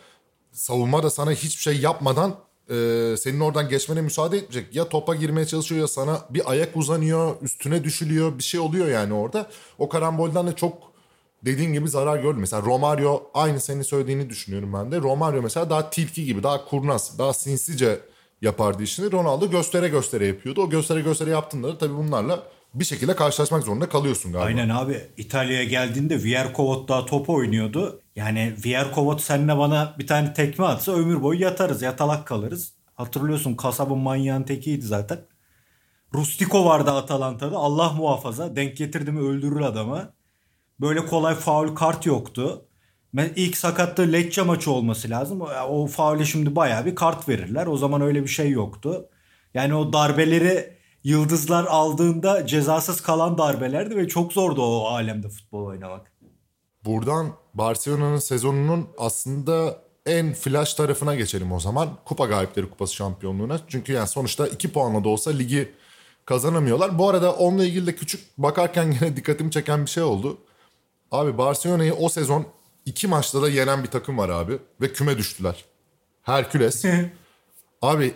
savunma 0.51 1.03
da 1.03 1.09
sana 1.09 1.31
hiçbir 1.31 1.61
şey 1.61 1.79
yapmadan 1.79 2.35
e, 2.69 3.15
senin 3.17 3.39
oradan 3.39 3.69
geçmene 3.69 4.01
müsaade 4.01 4.37
etmeyecek. 4.37 4.75
Ya 4.75 4.89
topa 4.89 5.15
girmeye 5.15 5.45
çalışıyor 5.45 5.81
ya 5.81 5.87
sana 5.87 6.21
bir 6.29 6.51
ayak 6.51 6.77
uzanıyor, 6.77 7.35
üstüne 7.41 7.83
düşülüyor 7.83 8.37
bir 8.37 8.43
şey 8.43 8.59
oluyor 8.59 8.87
yani 8.87 9.13
orada. 9.13 9.49
O 9.77 9.89
karambolden 9.89 10.47
de 10.47 10.55
çok 10.55 10.73
dediğin 11.45 11.73
gibi 11.73 11.89
zarar 11.89 12.17
gördüm. 12.17 12.39
Mesela 12.39 12.61
Romario 12.61 13.23
aynı 13.33 13.59
senin 13.59 13.81
söylediğini 13.81 14.29
düşünüyorum 14.29 14.73
ben 14.73 14.91
de. 14.91 14.97
Romario 14.97 15.41
mesela 15.41 15.69
daha 15.69 15.89
tilki 15.89 16.25
gibi, 16.25 16.43
daha 16.43 16.65
kurnaz, 16.65 17.19
daha 17.19 17.33
sinsice 17.33 17.99
yapardı 18.41 18.83
işini. 18.83 19.11
Ronaldo 19.11 19.49
göstere 19.49 19.87
göstere 19.87 20.27
yapıyordu. 20.27 20.61
O 20.61 20.69
göstere 20.69 21.01
göstere 21.01 21.29
yaptığında 21.29 21.67
da 21.67 21.77
tabii 21.77 21.97
bunlarla 21.97 22.43
bir 22.79 22.85
şekilde 22.85 23.15
karşılaşmak 23.15 23.63
zorunda 23.63 23.89
kalıyorsun 23.89 24.31
galiba. 24.31 24.47
Aynen 24.47 24.69
abi. 24.69 25.01
İtalya'ya 25.17 25.63
geldiğinde 25.63 26.23
Vierkovot 26.23 26.89
daha 26.89 27.05
top 27.05 27.29
oynuyordu. 27.29 28.01
Yani 28.15 28.55
Vierkovot 28.65 29.21
seninle 29.21 29.57
bana 29.57 29.95
bir 29.99 30.07
tane 30.07 30.33
tekme 30.33 30.65
atsa 30.65 30.91
ömür 30.91 31.21
boyu 31.21 31.41
yatarız, 31.41 31.81
yatalak 31.81 32.27
kalırız. 32.27 32.73
Hatırlıyorsun 32.95 33.55
kasabın 33.55 33.97
manyağın 33.97 34.43
tekiydi 34.43 34.85
zaten. 34.85 35.19
Rustico 36.13 36.65
vardı 36.65 36.91
Atalanta'da. 36.91 37.57
Allah 37.57 37.93
muhafaza. 37.93 38.55
Denk 38.55 38.77
getirdi 38.77 39.11
mi 39.11 39.19
öldürür 39.19 39.61
adamı. 39.61 40.13
Böyle 40.79 41.05
kolay 41.05 41.35
faul 41.35 41.75
kart 41.75 42.05
yoktu. 42.05 42.65
Ben 43.13 43.31
ilk 43.35 43.57
sakatlığı 43.57 44.11
Lecce 44.13 44.41
maçı 44.41 44.71
olması 44.71 45.09
lazım. 45.09 45.41
O 45.69 45.87
faule 45.87 46.25
şimdi 46.25 46.55
bayağı 46.55 46.85
bir 46.85 46.95
kart 46.95 47.29
verirler. 47.29 47.67
O 47.67 47.77
zaman 47.77 48.01
öyle 48.01 48.23
bir 48.23 48.27
şey 48.27 48.49
yoktu. 48.49 49.09
Yani 49.53 49.75
o 49.75 49.93
darbeleri 49.93 50.76
yıldızlar 51.03 51.65
aldığında 51.65 52.47
cezasız 52.47 53.01
kalan 53.01 53.37
darbelerdi 53.37 53.95
ve 53.95 54.07
çok 54.07 54.33
zordu 54.33 54.61
o 54.61 54.85
alemde 54.87 55.29
futbol 55.29 55.65
oynamak. 55.65 56.11
Buradan 56.85 57.31
Barcelona'nın 57.53 58.17
sezonunun 58.17 58.87
aslında 58.97 59.81
en 60.05 60.33
flash 60.33 60.73
tarafına 60.73 61.15
geçelim 61.15 61.51
o 61.51 61.59
zaman. 61.59 61.89
Kupa 62.05 62.25
galipleri 62.25 62.69
kupası 62.69 62.95
şampiyonluğuna. 62.95 63.59
Çünkü 63.67 63.93
yani 63.93 64.07
sonuçta 64.07 64.47
2 64.47 64.71
puanla 64.71 65.03
da 65.03 65.09
olsa 65.09 65.31
ligi 65.31 65.71
kazanamıyorlar. 66.25 66.99
Bu 66.99 67.09
arada 67.09 67.33
onunla 67.33 67.65
ilgili 67.65 67.87
de 67.87 67.95
küçük 67.95 68.21
bakarken 68.37 68.91
gene 68.99 69.15
dikkatimi 69.15 69.51
çeken 69.51 69.85
bir 69.85 69.89
şey 69.89 70.03
oldu. 70.03 70.37
Abi 71.11 71.37
Barcelona'yı 71.37 71.93
o 71.93 72.09
sezon 72.09 72.45
iki 72.85 73.07
maçta 73.07 73.41
da 73.41 73.49
yenen 73.49 73.83
bir 73.83 73.89
takım 73.89 74.17
var 74.17 74.29
abi. 74.29 74.59
Ve 74.81 74.93
küme 74.93 75.17
düştüler. 75.17 75.65
Herküles. 76.21 76.85
abi 77.81 78.13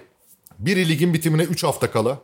biri 0.60 0.90
ligin 0.90 1.14
bitimine 1.14 1.44
3 1.44 1.64
hafta 1.64 1.92
kala 1.92 2.20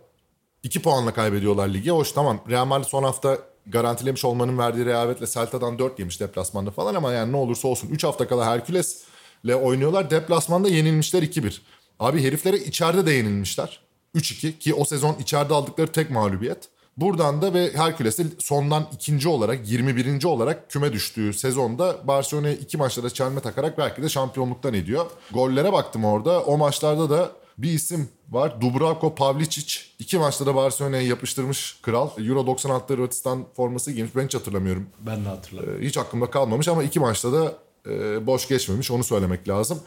2 0.68 0.82
puanla 0.82 1.14
kaybediyorlar 1.14 1.68
ligi. 1.68 1.92
Hoş 1.92 2.12
tamam 2.12 2.40
Real 2.50 2.66
Madrid 2.66 2.86
son 2.86 3.04
hafta 3.04 3.38
garantilemiş 3.66 4.26
olmanın 4.26 4.58
verdiği 4.58 4.86
rehavetle 4.86 5.28
Celta'dan 5.28 5.80
4 5.80 6.00
yemiş 6.00 6.20
deplasmanda 6.20 6.72
falan 6.72 6.96
ama 6.96 7.14
yani 7.14 7.32
ne 7.32 7.38
olursa 7.38 7.68
olsun 7.68 7.90
3 7.90 8.04
hafta 8.04 8.28
kala 8.28 8.46
Herküles'le 8.46 9.06
oynuyorlar. 9.46 10.10
Deplasmanda 10.10 10.70
yenilmişler 10.70 11.24
2-1. 11.24 11.58
Abi 12.00 12.24
heriflere 12.24 12.58
içeride 12.58 13.06
de 13.06 13.12
yenilmişler. 13.12 13.80
3-2 14.16 14.58
ki 14.58 14.74
o 14.74 14.86
sezon 14.86 15.16
içeride 15.20 15.54
aldıkları 15.54 15.92
tek 15.92 16.10
mağlubiyet. 16.10 16.70
Buradan 16.98 17.42
da 17.42 17.54
ve 17.54 17.72
Herkules'te 17.74 18.24
sondan 18.40 18.88
ikinci 18.94 19.30
olarak 19.30 19.70
21. 19.70 20.24
olarak 20.24 20.72
küme 20.72 20.94
düştüğü 20.94 21.34
sezonda 21.34 22.08
Barcelona'ya 22.08 22.54
iki 22.54 22.78
maçta 22.78 23.04
da 23.04 23.10
çelme 23.10 23.40
takarak 23.40 23.78
belki 23.78 24.04
de 24.04 24.10
şampiyonluktan 24.10 24.74
ediyor. 24.74 25.06
Gollere 25.32 25.74
baktım 25.74 26.06
orada. 26.06 26.44
O 26.44 26.58
maçlarda 26.58 27.10
da 27.10 27.32
bir 27.58 27.72
isim 27.72 28.10
var. 28.30 28.62
Dubravko 28.62 29.16
Pavlicic. 29.16 29.80
İki 30.00 30.18
maçta 30.18 30.46
da 30.46 30.56
Barcelona'ya 30.56 31.02
yapıştırmış 31.02 31.80
kral. 31.82 32.10
Euro 32.18 32.40
96'da 32.40 32.94
Hırvatistan 32.94 33.46
forması 33.56 33.92
giymiş. 33.92 34.16
Ben 34.16 34.26
hiç 34.26 34.36
hatırlamıyorum. 34.36 34.88
Ben 35.00 35.26
de 35.26 35.30
hatırlamıyorum. 35.30 35.84
Hiç 35.84 35.98
aklımda 35.98 36.32
kalmamış 36.32 36.68
ama 36.68 36.84
iki 36.84 37.00
maçta 37.00 37.34
da 37.34 37.56
e, 37.90 38.28
boş 38.28 38.48
geçmemiş. 38.48 38.92
Onu 38.92 39.04
söylemek 39.04 39.50
lazım. 39.50 39.80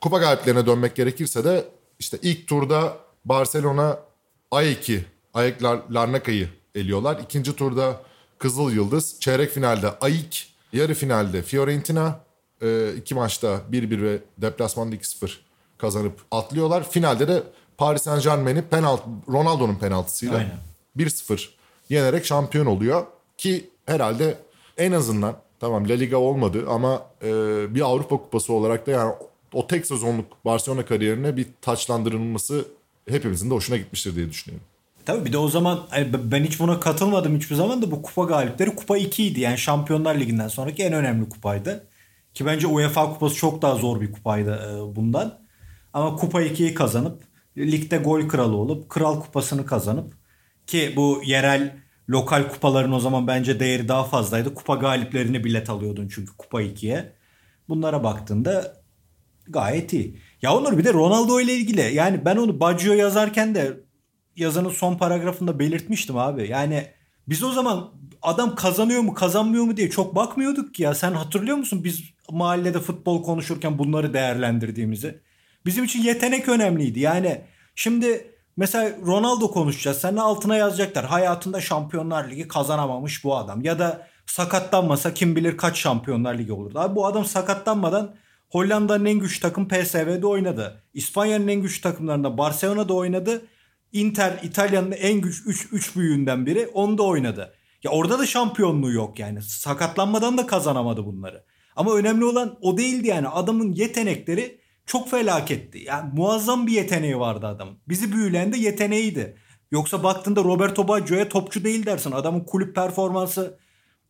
Kupa 0.00 0.18
galiplerine 0.18 0.66
dönmek 0.66 0.96
gerekirse 0.96 1.44
de 1.44 1.64
işte 1.98 2.18
ilk 2.22 2.46
turda 2.46 2.96
Barcelona 3.24 3.98
A2 4.52 5.00
Ayak 5.34 5.62
Larnaka'yı 5.64 6.48
eliyorlar. 6.74 7.20
İkinci 7.24 7.56
turda 7.56 8.02
Kızıl 8.38 8.72
Yıldız. 8.72 9.20
Çeyrek 9.20 9.50
finalde 9.50 9.90
AIK. 10.00 10.46
Yarı 10.72 10.94
finalde 10.94 11.42
Fiorentina. 11.42 12.20
E, 12.62 12.94
iki 12.96 13.14
maçta 13.14 13.60
1-1 13.72 14.02
ve 14.02 14.18
deplasmanda 14.38 14.96
2-0 14.96 15.45
kazanıp 15.78 16.20
atlıyorlar. 16.30 16.90
Finalde 16.90 17.28
de 17.28 17.42
Paris 17.78 18.02
Saint 18.02 18.22
Germain'i 18.22 18.62
penaltı, 18.62 19.02
Ronaldo'nun 19.28 19.74
penaltısıyla 19.74 20.36
Aynen. 20.36 20.58
1-0 20.96 21.48
yenerek 21.88 22.26
şampiyon 22.26 22.66
oluyor. 22.66 23.06
Ki 23.38 23.70
herhalde 23.86 24.38
en 24.78 24.92
azından 24.92 25.36
tamam 25.60 25.88
La 25.88 25.94
Liga 25.94 26.16
olmadı 26.16 26.64
ama 26.68 27.02
e, 27.22 27.30
bir 27.74 27.80
Avrupa 27.80 28.16
Kupası 28.16 28.52
olarak 28.52 28.86
da 28.86 28.90
yani 28.90 29.14
o 29.52 29.66
tek 29.66 29.86
sezonluk 29.86 30.44
Barcelona 30.44 30.84
kariyerine 30.84 31.36
bir 31.36 31.46
taçlandırılması 31.60 32.64
hepimizin 33.08 33.50
de 33.50 33.54
hoşuna 33.54 33.76
gitmiştir 33.76 34.16
diye 34.16 34.30
düşünüyorum. 34.30 34.66
Tabii 35.06 35.24
bir 35.24 35.32
de 35.32 35.38
o 35.38 35.48
zaman 35.48 35.80
ben 36.24 36.44
hiç 36.44 36.60
buna 36.60 36.80
katılmadım 36.80 37.36
hiçbir 37.36 37.56
zaman 37.56 37.82
da 37.82 37.90
bu 37.90 38.02
kupa 38.02 38.24
galipleri 38.24 38.76
kupa 38.76 38.98
2 38.98 39.24
idi. 39.24 39.40
Yani 39.40 39.58
Şampiyonlar 39.58 40.14
Ligi'nden 40.14 40.48
sonraki 40.48 40.82
en 40.82 40.92
önemli 40.92 41.28
kupaydı. 41.28 41.86
Ki 42.34 42.46
bence 42.46 42.66
UEFA 42.66 43.12
kupası 43.12 43.34
çok 43.34 43.62
daha 43.62 43.74
zor 43.74 44.00
bir 44.00 44.12
kupaydı 44.12 44.50
e, 44.50 44.96
bundan. 44.96 45.38
Ama 45.96 46.16
kupa 46.16 46.42
2'yi 46.42 46.74
kazanıp 46.74 47.22
ligde 47.58 47.96
gol 47.96 48.28
kralı 48.28 48.56
olup 48.56 48.90
kral 48.90 49.20
kupasını 49.20 49.66
kazanıp 49.66 50.14
ki 50.66 50.92
bu 50.96 51.22
yerel 51.24 51.76
lokal 52.08 52.48
kupaların 52.48 52.92
o 52.92 53.00
zaman 53.00 53.26
bence 53.26 53.60
değeri 53.60 53.88
daha 53.88 54.04
fazlaydı. 54.04 54.54
Kupa 54.54 54.74
galiplerini 54.74 55.44
bilet 55.44 55.70
alıyordun 55.70 56.08
çünkü 56.08 56.36
kupa 56.36 56.62
2'ye. 56.62 57.12
Bunlara 57.68 58.04
baktığında 58.04 58.82
gayet 59.48 59.92
iyi. 59.92 60.18
Ya 60.42 60.54
Onur 60.56 60.78
bir 60.78 60.84
de 60.84 60.92
Ronaldo 60.92 61.40
ile 61.40 61.54
ilgili 61.54 61.94
yani 61.94 62.24
ben 62.24 62.36
onu 62.36 62.60
Baggio 62.60 62.92
yazarken 62.92 63.54
de 63.54 63.80
yazanın 64.36 64.70
son 64.70 64.98
paragrafında 64.98 65.58
belirtmiştim 65.58 66.16
abi. 66.16 66.48
Yani 66.48 66.86
biz 67.28 67.42
o 67.42 67.52
zaman 67.52 67.92
adam 68.22 68.54
kazanıyor 68.54 69.00
mu 69.00 69.14
kazanmıyor 69.14 69.64
mu 69.64 69.76
diye 69.76 69.90
çok 69.90 70.14
bakmıyorduk 70.14 70.74
ki 70.74 70.82
ya. 70.82 70.94
Sen 70.94 71.12
hatırlıyor 71.12 71.56
musun 71.56 71.84
biz 71.84 72.02
mahallede 72.30 72.80
futbol 72.80 73.22
konuşurken 73.22 73.78
bunları 73.78 74.14
değerlendirdiğimizi? 74.14 75.26
Bizim 75.66 75.84
için 75.84 76.02
yetenek 76.02 76.48
önemliydi. 76.48 77.00
Yani 77.00 77.40
şimdi 77.74 78.34
mesela 78.56 78.90
Ronaldo 79.06 79.50
konuşacağız. 79.50 79.98
Sen 79.98 80.16
altına 80.16 80.56
yazacaklar. 80.56 81.04
Hayatında 81.04 81.60
Şampiyonlar 81.60 82.30
Ligi 82.30 82.48
kazanamamış 82.48 83.24
bu 83.24 83.36
adam. 83.36 83.62
Ya 83.62 83.78
da 83.78 84.08
sakatlanmasa 84.26 85.14
kim 85.14 85.36
bilir 85.36 85.56
kaç 85.56 85.78
Şampiyonlar 85.78 86.38
Ligi 86.38 86.52
olurdu. 86.52 86.78
Abi 86.78 86.96
bu 86.96 87.06
adam 87.06 87.24
sakatlanmadan 87.24 88.14
Hollanda'nın 88.50 89.04
en 89.04 89.18
güçlü 89.18 89.40
takım 89.40 89.68
PSV'de 89.68 90.26
oynadı. 90.26 90.82
İspanya'nın 90.94 91.48
en 91.48 91.62
güçlü 91.62 91.82
takımlarında 91.82 92.38
Barcelona'da 92.38 92.94
oynadı. 92.94 93.46
Inter 93.92 94.40
İtalya'nın 94.42 94.92
en 94.92 95.20
güç 95.20 95.42
3 95.46 95.68
3 95.72 95.96
büyüğünden 95.96 96.46
biri. 96.46 96.66
Onda 96.66 97.02
oynadı. 97.02 97.54
Ya 97.82 97.90
orada 97.90 98.18
da 98.18 98.26
şampiyonluğu 98.26 98.92
yok 98.92 99.18
yani. 99.18 99.42
Sakatlanmadan 99.42 100.38
da 100.38 100.46
kazanamadı 100.46 101.06
bunları. 101.06 101.44
Ama 101.76 101.94
önemli 101.94 102.24
olan 102.24 102.58
o 102.60 102.78
değildi 102.78 103.08
yani. 103.08 103.28
Adamın 103.28 103.72
yetenekleri 103.72 104.65
çok 104.86 105.10
felaketti. 105.10 105.78
Yani 105.78 106.10
muazzam 106.14 106.66
bir 106.66 106.72
yeteneği 106.72 107.18
vardı 107.18 107.46
adam. 107.46 107.68
Bizi 107.88 108.12
büyüleyen 108.12 108.52
de 108.52 108.58
yeteneğiydi. 108.58 109.36
Yoksa 109.70 110.02
baktığında 110.02 110.44
Roberto 110.44 110.88
Baggio'ya 110.88 111.28
topçu 111.28 111.64
değil 111.64 111.86
dersin. 111.86 112.12
Adamın 112.12 112.40
kulüp 112.40 112.74
performansı 112.74 113.58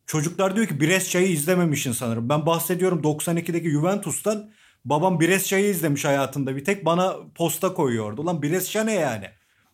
Çocuklar 0.06 0.56
diyor 0.56 0.66
ki 0.66 0.80
Brescia'yı 0.80 1.28
izlememişsin 1.28 1.92
sanırım. 1.92 2.28
Ben 2.28 2.46
bahsediyorum 2.46 3.00
92'deki 3.02 3.70
Juventus'tan. 3.70 4.50
Babam 4.84 5.20
Brescia'yı 5.20 5.68
izlemiş 5.68 6.04
hayatında 6.04 6.56
bir 6.56 6.64
tek. 6.64 6.84
Bana 6.84 7.16
posta 7.34 7.74
koyuyordu. 7.74 8.20
Ulan 8.22 8.42
Brescia 8.42 8.84
ne 8.84 8.92
yani? 8.92 9.26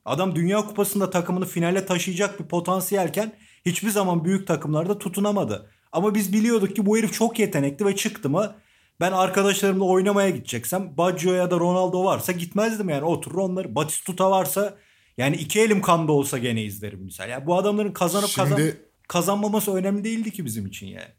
Adam 0.05 0.37
Dünya 0.37 0.67
Kupası'nda 0.67 1.11
takımını 1.11 1.47
finale 1.47 1.87
taşıyacak 1.87 2.41
bir 2.41 2.45
potansiyelken 2.45 3.33
hiçbir 3.67 3.91
zaman 3.91 4.25
büyük 4.25 4.47
takımlarda 4.47 4.99
tutunamadı. 4.99 5.71
Ama 5.93 6.15
biz 6.15 6.33
biliyorduk 6.33 6.77
ki 6.77 6.87
bu 6.87 6.99
herif 6.99 7.13
çok 7.13 7.39
yetenekli 7.39 7.87
ve 7.87 7.97
çıktı 7.97 8.31
mı 8.31 8.55
ben 9.01 9.13
arkadaşlarımla 9.13 9.85
oynamaya 9.85 10.31
gideceksem 10.31 10.97
Baggio 10.97 11.33
ya 11.33 11.51
da 11.51 11.59
Ronaldo 11.59 12.05
varsa 12.05 12.33
gitmezdim 12.33 12.89
yani 12.89 13.05
oturur 13.05 13.39
onları. 13.39 13.75
Batistuta 13.75 14.31
varsa 14.31 14.79
yani 15.19 15.37
iki 15.37 15.61
elim 15.61 15.83
kanda 15.83 16.13
olsa 16.13 16.39
gene 16.39 16.63
izlerim 16.63 17.01
misal. 17.01 17.29
Yani 17.29 17.47
bu 17.47 17.57
adamların 17.57 17.93
kazanıp 17.93 18.29
Şimdi, 18.29 18.51
kazan 18.51 18.73
kazanmaması 19.09 19.75
önemli 19.75 20.05
değildi 20.05 20.31
ki 20.31 20.45
bizim 20.45 20.67
için 20.67 20.87
yani. 20.87 21.13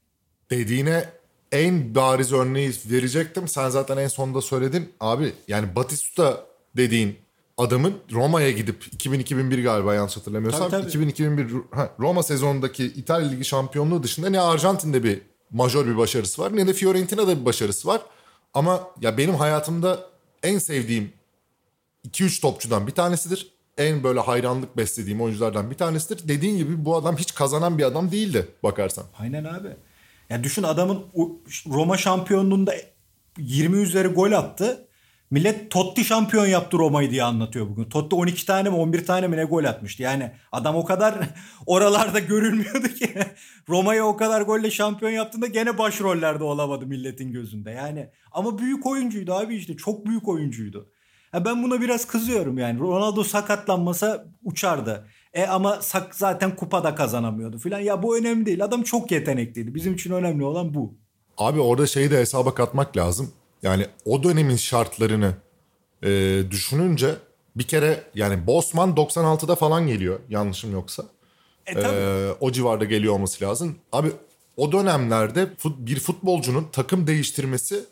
Dediğine 0.50 1.10
en 1.51 1.96
bariz 1.96 2.34
örneği 2.34 2.72
verecektim. 2.86 3.48
Sen 3.48 3.70
zaten 3.70 3.98
en 3.98 4.08
sonunda 4.08 4.42
söyledin. 4.42 4.94
Abi 5.00 5.34
yani 5.48 5.75
Batistuta 5.75 6.46
dediğin 6.77 7.15
adamın 7.58 7.94
Roma'ya 8.12 8.51
gidip 8.51 8.84
2000-2001 8.84 9.62
galiba 9.62 9.96
yanlış 9.96 10.18
hatırlamıyorsam 10.18 10.70
Tabii, 10.70 10.92
tabii. 10.92 11.12
2000-2001 11.12 11.62
ha, 11.72 11.89
Roma 12.00 12.24
sezonundaki 12.24 12.86
İtalya 12.86 13.30
Ligi 13.30 13.46
şampiyonluğu 13.46 14.03
dışında 14.03 14.30
ne 14.30 14.39
Arjantin'de 14.39 15.03
bir 15.03 15.22
majör 15.53 15.88
bir 15.88 15.98
başarısı 15.98 16.41
var 16.41 16.55
ne 16.55 16.67
de 16.67 16.74
Fiorentina'da 16.74 17.39
bir 17.39 17.45
başarısı 17.45 17.88
var. 17.88 18.01
Ama 18.53 18.88
ya 19.01 19.17
benim 19.17 19.36
hayatımda 19.36 20.00
en 20.43 20.57
sevdiğim 20.57 21.13
2-3 22.07 22.41
topçudan 22.41 22.88
bir 22.88 22.91
tanesidir. 22.91 23.53
En 23.77 24.03
böyle 24.03 24.19
hayranlık 24.19 24.77
beslediğim 24.77 25.22
oyunculardan 25.22 25.72
bir 25.72 25.75
tanesidir. 25.75 26.27
Dediğin 26.27 26.57
gibi 26.57 26.86
bu 26.86 26.95
adam 26.95 27.17
hiç 27.17 27.33
kazanan 27.33 27.77
bir 27.77 27.83
adam 27.83 28.12
değildi 28.12 28.48
bakarsan. 28.63 29.05
Aynen 29.19 29.43
abi. 29.43 29.67
Ya 30.29 30.43
düşün 30.43 30.63
adamın 30.63 31.03
Roma 31.67 31.98
şampiyonluğunda 31.98 32.75
20 33.38 33.77
üzeri 33.77 34.07
gol 34.07 34.31
attı. 34.31 34.88
Millet 35.34 35.72
Totti 35.72 36.06
şampiyon 36.06 36.46
yaptı 36.46 36.78
Roma'yı 36.78 37.12
diye 37.12 37.24
anlatıyor 37.24 37.70
bugün. 37.70 37.84
Totti 37.84 38.16
12 38.16 38.46
tane 38.46 38.70
mi 38.70 38.75
11 38.75 39.06
tane 39.06 39.28
mi 39.28 39.38
ne 39.38 39.44
gol 39.44 39.63
atmıştı. 39.63 40.04
Yani 40.04 40.32
adam 40.52 40.75
o 40.75 40.86
kadar 40.86 41.16
oralarda 41.66 42.20
görülmüyordu 42.20 42.88
ki. 42.88 43.13
Roma'yı 43.70 44.04
o 44.04 44.18
kadar 44.18 44.42
golle 44.42 44.72
şampiyon 44.72 45.12
yaptığında 45.12 45.48
gene 45.48 45.78
başrollerde 45.78 46.44
olamadı 46.44 46.86
milletin 46.86 47.32
gözünde. 47.32 47.72
Yani 47.72 48.10
ama 48.32 48.58
büyük 48.58 48.86
oyuncuydu 48.86 49.34
abi 49.34 49.56
işte 49.56 49.78
çok 49.78 50.06
büyük 50.06 50.28
oyuncuydu. 50.28 50.90
Ha 51.32 51.46
ben 51.46 51.63
buna 51.63 51.82
biraz 51.82 52.08
kızıyorum 52.08 52.58
yani. 52.58 52.80
Ronaldo 52.80 53.24
sakatlanmasa 53.24 54.25
uçardı. 54.44 55.08
E 55.34 55.46
ama 55.46 55.82
sak 55.82 56.16
zaten 56.16 56.56
kupada 56.56 56.96
kazanamıyordu 56.96 57.58
filan. 57.58 57.80
Ya 57.80 58.04
bu 58.04 58.18
önemli 58.18 58.46
değil. 58.46 58.63
Adam 58.63 58.84
çok 58.84 59.12
yetenekliydi. 59.12 59.75
Bizim 59.75 59.94
için 59.94 60.12
önemli 60.12 60.44
olan 60.44 60.74
bu. 60.74 60.96
Abi 61.38 61.60
orada 61.60 61.88
şeyi 61.88 62.12
de 62.12 62.20
hesaba 62.20 62.54
katmak 62.54 62.98
lazım. 62.98 63.32
Yani 63.63 63.88
o 64.05 64.24
dönemin 64.24 64.55
şartlarını 64.55 65.34
e, 66.03 66.43
düşününce 66.51 67.15
bir 67.55 67.63
kere 67.63 68.03
yani 68.15 68.48
Bosman 68.48 68.89
96'da 68.89 69.55
falan 69.55 69.88
geliyor 69.88 70.20
yanlışım 70.29 70.72
yoksa. 70.72 71.03
E 71.65 71.74
tabii. 71.74 71.96
Ee, 71.96 72.32
o 72.39 72.51
civarda 72.51 72.86
geliyor 72.86 73.13
olması 73.13 73.43
lazım. 73.43 73.75
Abi 73.91 74.12
o 74.58 74.72
dönemlerde 74.72 75.43
fut- 75.58 75.86
bir 75.86 76.00
futbolcunun 76.00 76.67
takım 76.72 77.08
değiştirmesi 77.08 77.84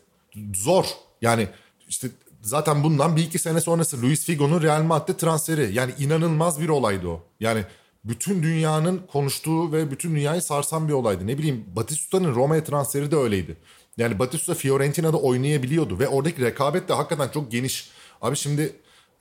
zor. 0.54 0.84
Yani 1.22 1.48
işte 1.88 2.08
zaten 2.42 2.84
bundan 2.84 3.16
bir 3.16 3.22
iki 3.22 3.38
sene 3.38 3.60
sonrası 3.60 4.02
Luis 4.02 4.24
Figo'nun 4.24 4.62
Real 4.62 4.82
Madrid 4.82 5.14
transferi. 5.14 5.74
Yani 5.74 5.92
inanılmaz 5.98 6.60
bir 6.60 6.68
olaydı 6.68 7.08
o. 7.08 7.20
Yani 7.40 7.64
bütün 8.04 8.42
dünyanın 8.42 9.00
konuştuğu 9.12 9.72
ve 9.72 9.90
bütün 9.90 10.14
dünyayı 10.14 10.42
sarsan 10.42 10.88
bir 10.88 10.92
olaydı. 10.92 11.26
Ne 11.26 11.38
bileyim 11.38 11.64
Batistuta'nın 11.76 12.34
Roma'ya 12.34 12.64
transferi 12.64 13.10
de 13.10 13.16
öyleydi. 13.16 13.56
Yani 13.96 14.18
Batistuta 14.18 14.54
Fiorentina'da 14.54 15.16
oynayabiliyordu 15.16 15.98
ve 15.98 16.08
oradaki 16.08 16.42
rekabet 16.42 16.88
de 16.88 16.92
hakikaten 16.92 17.28
çok 17.28 17.50
geniş. 17.50 17.90
Abi 18.22 18.36
şimdi 18.36 18.72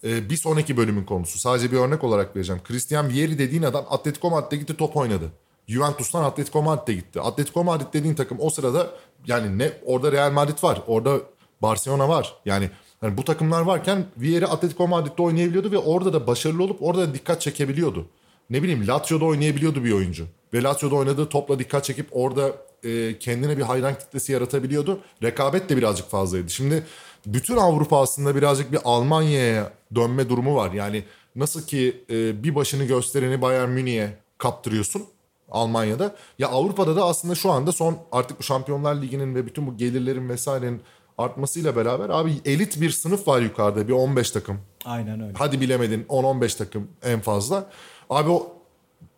ee, 0.03 0.29
bir 0.29 0.37
sonraki 0.37 0.77
bölümün 0.77 1.03
konusu. 1.03 1.39
Sadece 1.39 1.71
bir 1.71 1.77
örnek 1.77 2.03
olarak 2.03 2.35
vereceğim. 2.35 2.61
Christian 2.63 3.09
Vieri 3.09 3.39
dediğin 3.39 3.63
adam 3.63 3.85
Atletico 3.89 4.29
Madrid'de 4.29 4.55
gitti 4.55 4.77
top 4.77 4.97
oynadı. 4.97 5.31
Juventus'tan 5.67 6.23
Atletico 6.23 6.61
Madrid'de 6.61 6.93
gitti. 6.93 7.21
Atletico 7.21 7.63
Madrid 7.63 7.93
dediğin 7.93 8.15
takım 8.15 8.37
o 8.41 8.49
sırada 8.49 8.89
yani 9.27 9.57
ne 9.57 9.71
orada 9.85 10.11
Real 10.11 10.31
Madrid 10.31 10.63
var. 10.63 10.81
Orada 10.87 11.19
Barcelona 11.61 12.09
var. 12.09 12.35
Yani 12.45 12.69
hani 13.01 13.17
bu 13.17 13.23
takımlar 13.23 13.61
varken 13.61 14.05
Vieri 14.17 14.47
Atletico 14.47 14.87
Madrid'de 14.87 15.21
oynayabiliyordu 15.21 15.71
ve 15.71 15.77
orada 15.77 16.13
da 16.13 16.27
başarılı 16.27 16.63
olup 16.63 16.81
orada 16.81 17.01
da 17.01 17.13
dikkat 17.13 17.41
çekebiliyordu. 17.41 18.07
Ne 18.49 18.63
bileyim 18.63 18.87
Lazio'da 18.87 19.25
oynayabiliyordu 19.25 19.83
bir 19.83 19.91
oyuncu. 19.91 20.25
Ve 20.53 20.63
Lazio'da 20.63 20.95
oynadığı 20.95 21.29
topla 21.29 21.59
dikkat 21.59 21.83
çekip 21.83 22.07
orada 22.11 22.51
e, 22.83 23.19
kendine 23.19 23.57
bir 23.57 23.61
hayran 23.61 23.99
kitlesi 23.99 24.31
yaratabiliyordu. 24.31 24.99
Rekabet 25.23 25.69
de 25.69 25.77
birazcık 25.77 26.09
fazlaydı. 26.09 26.49
Şimdi 26.49 26.83
bütün 27.25 27.57
Avrupa 27.57 28.01
aslında 28.01 28.35
birazcık 28.35 28.71
bir 28.71 28.79
Almanya'ya 28.83 29.73
dönme 29.95 30.29
durumu 30.29 30.55
var. 30.55 30.71
Yani 30.71 31.03
nasıl 31.35 31.61
ki 31.61 32.03
e, 32.09 32.43
bir 32.43 32.55
başını 32.55 32.85
göstereni 32.85 33.41
Bayern 33.41 33.69
Münih'e 33.69 34.17
kaptırıyorsun 34.37 35.03
Almanya'da. 35.51 36.15
Ya 36.39 36.47
Avrupa'da 36.47 36.95
da 36.95 37.05
aslında 37.05 37.35
şu 37.35 37.51
anda 37.51 37.71
son 37.71 37.97
artık 38.11 38.39
bu 38.39 38.43
Şampiyonlar 38.43 39.01
Ligi'nin 39.01 39.35
ve 39.35 39.45
bütün 39.45 39.67
bu 39.67 39.77
gelirlerin 39.77 40.29
vesairenin 40.29 40.81
artmasıyla 41.17 41.75
beraber 41.75 42.09
abi 42.09 42.33
elit 42.45 42.81
bir 42.81 42.89
sınıf 42.89 43.27
var 43.27 43.41
yukarıda 43.41 43.87
bir 43.87 43.93
15 43.93 44.31
takım. 44.31 44.59
Aynen 44.85 45.21
öyle. 45.21 45.33
Hadi 45.37 45.61
bilemedin 45.61 46.05
10-15 46.09 46.57
takım 46.57 46.87
en 47.03 47.19
fazla. 47.19 47.69
Abi 48.09 48.29
o 48.29 48.53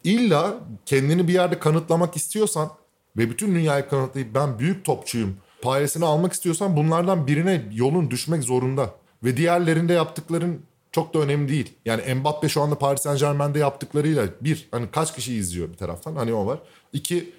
illa 0.04 0.54
kendini 0.86 1.28
bir 1.28 1.34
yerde 1.34 1.60
kanıtlamak 1.60 2.16
istiyorsan 2.16 2.70
ve 3.18 3.30
bütün 3.30 3.56
dünyayı 3.56 3.90
kanıtlayıp 3.90 4.36
ben 4.36 4.60
büyük 4.60 4.86
topçuyum 4.86 5.38
payesini 5.62 6.06
almak 6.06 6.34
istiyorsan 6.34 6.76
bunlardan 6.76 7.28
birine 7.28 7.66
yolun 7.74 8.12
düşmek 8.12 8.44
zorunda. 8.44 8.94
Ve 9.24 9.38
diğerlerinde 9.38 9.94
yaptıkların 9.94 10.62
çok 10.92 11.14
da 11.14 11.20
önemli 11.20 11.50
değil. 11.50 11.74
Yani 11.86 12.14
Mbappe 12.14 12.50
şu 12.50 12.62
anda 12.62 12.78
Paris 12.78 13.02
Saint 13.02 13.20
Germain'de 13.20 13.60
yaptıklarıyla 13.60 14.28
bir 14.42 14.68
hani 14.72 14.92
kaç 14.92 15.16
kişi 15.16 15.36
izliyor 15.36 15.70
bir 15.70 15.78
taraftan 15.78 16.16
hani 16.16 16.34
o 16.34 16.46
var. 16.46 16.60
İki 16.94 17.34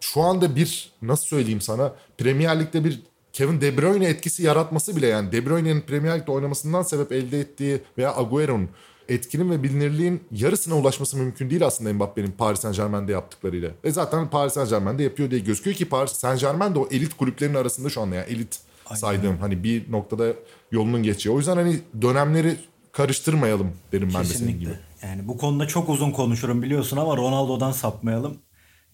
şu 0.00 0.20
anda 0.20 0.56
bir 0.56 0.92
nasıl 1.02 1.26
söyleyeyim 1.26 1.60
sana 1.60 1.92
Premier 2.18 2.60
Lig'de 2.60 2.84
bir 2.84 3.00
Kevin 3.32 3.60
De 3.60 3.76
Bruyne 3.76 4.06
etkisi 4.06 4.42
yaratması 4.42 4.96
bile 4.96 5.06
yani 5.06 5.32
De 5.32 5.46
Bruyne'nin 5.46 5.80
Premier 5.80 6.18
Lig'de 6.18 6.30
oynamasından 6.30 6.82
sebep 6.82 7.12
elde 7.12 7.40
ettiği 7.40 7.80
veya 7.98 8.16
Agüero'nun 8.16 8.68
etkinin 9.08 9.50
ve 9.50 9.62
bilinirliğin 9.62 10.24
yarısına 10.30 10.74
ulaşması 10.74 11.16
mümkün 11.16 11.50
değil 11.50 11.66
aslında 11.66 11.92
Mbappe'nin 11.94 12.32
Paris 12.38 12.60
Saint 12.60 12.76
Germain'de 12.76 13.12
yaptıklarıyla. 13.12 13.70
E 13.84 13.90
zaten 13.90 14.30
Paris 14.30 14.52
Saint 14.52 14.70
Germain'de 14.70 15.02
yapıyor 15.02 15.30
diye 15.30 15.40
gözüküyor 15.40 15.76
ki 15.76 15.88
Paris 15.88 16.12
Saint 16.12 16.40
Germain 16.40 16.74
de 16.74 16.78
o 16.78 16.88
elit 16.90 17.14
kulüplerin 17.16 17.54
arasında 17.54 17.90
şu 17.90 18.00
anda 18.00 18.14
yani 18.14 18.30
elit 18.30 18.60
saydığım 18.94 19.38
hani 19.38 19.64
bir 19.64 19.92
noktada 19.92 20.32
yolunun 20.72 21.02
geçiyor. 21.02 21.34
O 21.34 21.38
yüzden 21.38 21.56
hani 21.56 21.80
dönemleri 22.02 22.56
karıştırmayalım 22.92 23.72
derim 23.92 24.10
ben 24.14 24.20
de 24.20 24.24
senin 24.24 24.52
gibi. 24.52 24.58
Kesinlikle. 24.58 24.88
Yani 25.02 25.28
bu 25.28 25.38
konuda 25.38 25.68
çok 25.68 25.88
uzun 25.88 26.10
konuşurum 26.10 26.62
biliyorsun 26.62 26.96
ama 26.96 27.16
Ronaldo'dan 27.16 27.72
sapmayalım. 27.72 28.38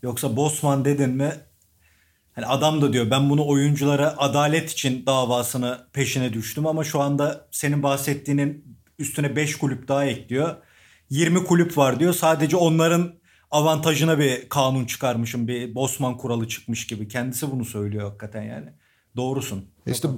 Yoksa 0.03 0.37
Bosman 0.37 0.85
dedin 0.85 1.11
mi 1.11 1.33
hani 2.33 2.47
adam 2.47 2.83
da 2.83 2.93
diyor 2.93 3.11
ben 3.11 3.31
bunu 3.31 3.47
oyunculara 3.47 4.15
adalet 4.19 4.71
için 4.71 5.07
davasını 5.07 5.87
peşine 5.93 6.33
düştüm 6.33 6.67
ama 6.67 6.85
şu 6.85 7.01
anda 7.01 7.49
senin 7.51 7.83
bahsettiğinin 7.83 8.74
üstüne 8.99 9.37
5 9.37 9.57
kulüp 9.57 9.89
daha 9.89 10.05
ekliyor. 10.05 10.57
20 11.11 11.45
kulüp 11.45 11.79
var 11.79 12.01
diyor. 12.01 12.13
Sadece 12.13 12.57
onların 12.57 13.15
avantajına 13.51 14.19
bir 14.19 14.49
kanun 14.49 14.85
çıkarmışım. 14.85 15.49
Bir 15.49 15.75
Bosman 15.75 16.17
kuralı 16.17 16.49
çıkmış 16.49 16.87
gibi. 16.87 17.09
Kendisi 17.09 17.51
bunu 17.51 17.65
söylüyor 17.65 18.05
hakikaten 18.09 18.43
yani. 18.43 18.69
Doğrusun. 19.17 19.65
İşte 19.87 20.09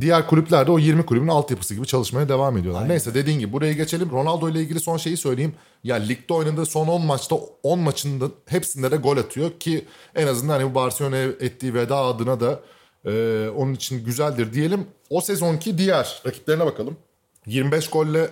diğer 0.00 0.26
kulüpler 0.26 0.66
de 0.66 0.70
o 0.70 0.78
20 0.78 1.06
kulübün 1.06 1.28
altyapısı 1.28 1.74
gibi 1.74 1.86
çalışmaya 1.86 2.28
devam 2.28 2.58
ediyorlar. 2.58 2.88
Neyse 2.88 3.14
dediğin 3.14 3.38
gibi 3.38 3.52
buraya 3.52 3.72
geçelim. 3.72 4.10
Ronaldo 4.10 4.48
ile 4.48 4.60
ilgili 4.60 4.80
son 4.80 4.96
şeyi 4.96 5.16
söyleyeyim. 5.16 5.54
Ya 5.84 5.96
ligde 5.96 6.34
oynadığı 6.34 6.66
son 6.66 6.88
10 6.88 7.06
maçta 7.06 7.36
10 7.62 7.78
maçında 7.78 8.24
hepsinde 8.46 8.90
de 8.90 8.96
gol 8.96 9.16
atıyor 9.16 9.50
ki 9.60 9.84
en 10.14 10.26
azından 10.26 10.52
hani 10.52 10.70
bu 10.70 10.74
Barcelona'ya 10.74 11.28
ettiği 11.28 11.74
veda 11.74 11.96
adına 11.96 12.40
da 12.40 12.60
e, 13.04 13.48
onun 13.48 13.74
için 13.74 14.04
güzeldir 14.04 14.52
diyelim. 14.52 14.86
O 15.10 15.20
sezonki 15.20 15.78
diğer 15.78 16.22
rakiplerine 16.26 16.66
bakalım. 16.66 16.96
25 17.46 17.90
golle 17.90 18.30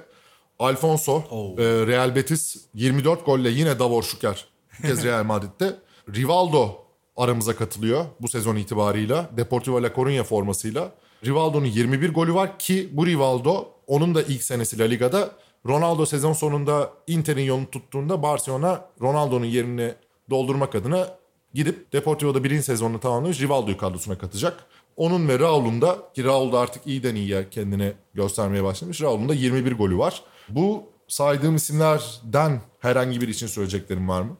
Alfonso, 0.59 1.23
e, 1.59 1.63
Real 1.87 2.15
Betis 2.15 2.57
24 2.75 3.27
golle 3.27 3.51
yine 3.51 3.79
Davor 3.79 4.03
Şuker 4.03 4.47
bu 4.79 4.87
kez 4.87 5.05
Real 5.05 5.25
Madrid'de. 5.25 5.77
Rivaldo 6.15 6.85
aramıza 7.17 7.57
katılıyor 7.57 8.05
bu 8.21 8.29
sezon 8.29 8.57
itibarıyla. 8.57 9.31
Deportivo 9.37 9.83
La 9.83 9.89
Coruña 9.89 10.23
formasıyla. 10.23 10.93
Rivaldo'nun 11.27 11.67
21 11.67 12.13
golü 12.13 12.35
var 12.35 12.59
ki 12.59 12.89
bu 12.93 13.07
Rivaldo 13.07 13.69
onun 13.87 14.15
da 14.15 14.23
ilk 14.23 14.43
senesi 14.43 14.79
La 14.79 14.85
Liga'da. 14.85 15.31
Ronaldo 15.69 16.07
sezon 16.07 16.33
sonunda 16.33 16.93
Inter'in 17.07 17.45
yolunu 17.45 17.71
tuttuğunda 17.71 18.23
Barcelona 18.23 18.85
Ronaldo'nun 19.01 19.45
yerini 19.45 19.95
doldurmak 20.31 20.75
adına 20.75 21.09
gidip 21.55 21.93
Deportivo'da 21.93 22.45
birinci 22.45 22.63
sezonunu 22.63 23.01
tamamlamış 23.01 23.41
Rivaldo'yu 23.41 23.77
kadrosuna 23.77 24.19
katacak. 24.19 24.65
Onun 24.97 25.29
ve 25.29 25.39
Raul'un 25.39 25.83
da 25.83 25.99
ki 26.15 26.25
Raul 26.25 26.53
da 26.53 26.59
artık 26.59 26.87
iyiden 26.87 27.15
iyiye 27.15 27.51
kendini 27.51 27.93
göstermeye 28.15 28.65
başlamış. 28.65 29.03
Raul'un 29.03 29.29
da 29.29 29.35
21 29.35 29.73
golü 29.73 29.99
var. 29.99 30.23
Bu 30.49 30.93
saydığım 31.09 31.57
isimlerden 31.57 32.61
herhangi 32.79 33.21
bir 33.21 33.29
için 33.29 33.47
söyleyeceklerim 33.47 34.09
var 34.09 34.23
mı? 34.23 34.37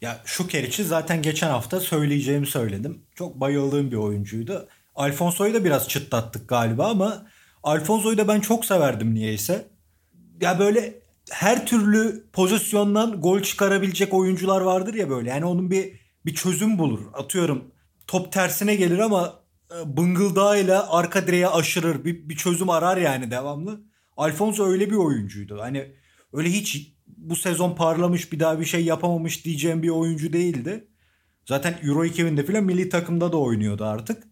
Ya 0.00 0.20
Şuker 0.24 0.62
için 0.62 0.84
zaten 0.84 1.22
geçen 1.22 1.48
hafta 1.48 1.80
söyleyeceğimi 1.80 2.46
söyledim. 2.46 3.02
Çok 3.14 3.40
bayıldığım 3.40 3.90
bir 3.90 3.96
oyuncuydu. 3.96 4.68
Alfonso'yu 4.94 5.54
da 5.54 5.64
biraz 5.64 5.88
çıtlattık 5.88 6.48
galiba 6.48 6.86
ama 6.86 7.26
Alfonso'yu 7.62 8.18
da 8.18 8.28
ben 8.28 8.40
çok 8.40 8.64
severdim 8.64 9.14
niyeyse. 9.14 9.68
Ya 10.40 10.58
böyle 10.58 10.94
her 11.30 11.66
türlü 11.66 12.24
pozisyondan 12.32 13.20
gol 13.20 13.42
çıkarabilecek 13.42 14.14
oyuncular 14.14 14.60
vardır 14.60 14.94
ya 14.94 15.10
böyle. 15.10 15.30
Yani 15.30 15.44
onun 15.44 15.70
bir 15.70 16.00
bir 16.26 16.34
çözüm 16.34 16.78
bulur. 16.78 17.00
Atıyorum 17.14 17.64
top 18.06 18.32
tersine 18.32 18.74
gelir 18.74 18.98
ama 18.98 19.37
bıngıldağıyla 19.86 20.92
arka 20.92 21.26
direğe 21.26 21.48
aşırır. 21.48 22.04
Bir, 22.04 22.28
bir 22.28 22.36
çözüm 22.36 22.70
arar 22.70 22.96
yani 22.96 23.30
devamlı. 23.30 23.80
Alfonso 24.16 24.66
öyle 24.66 24.90
bir 24.90 24.96
oyuncuydu. 24.96 25.60
Hani 25.60 25.92
öyle 26.32 26.50
hiç 26.50 26.94
bu 27.06 27.36
sezon 27.36 27.74
parlamış 27.74 28.32
bir 28.32 28.40
daha 28.40 28.60
bir 28.60 28.64
şey 28.64 28.84
yapamamış 28.84 29.44
diyeceğim 29.44 29.82
bir 29.82 29.88
oyuncu 29.88 30.32
değildi. 30.32 30.88
Zaten 31.46 31.78
Euro 31.82 32.04
2000'de 32.04 32.46
falan 32.46 32.64
milli 32.64 32.88
takımda 32.88 33.32
da 33.32 33.36
oynuyordu 33.36 33.84
artık. 33.84 34.24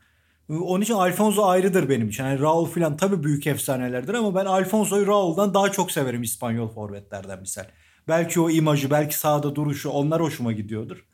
Onun 0.48 0.82
için 0.82 0.94
Alfonso 0.94 1.44
ayrıdır 1.44 1.88
benim 1.88 2.08
için. 2.08 2.24
Yani 2.24 2.40
Raul 2.40 2.66
falan 2.66 2.96
tabii 2.96 3.22
büyük 3.24 3.46
efsanelerdir 3.46 4.14
ama 4.14 4.34
ben 4.34 4.44
Alfonso'yu 4.46 5.06
Raul'dan 5.06 5.54
daha 5.54 5.72
çok 5.72 5.90
severim 5.90 6.22
İspanyol 6.22 6.68
forvetlerden 6.68 7.40
misal. 7.40 7.64
Belki 8.08 8.40
o 8.40 8.50
imajı, 8.50 8.90
belki 8.90 9.18
sahada 9.18 9.54
duruşu 9.54 9.90
onlar 9.90 10.22
hoşuma 10.22 10.52
gidiyordur. 10.52 11.06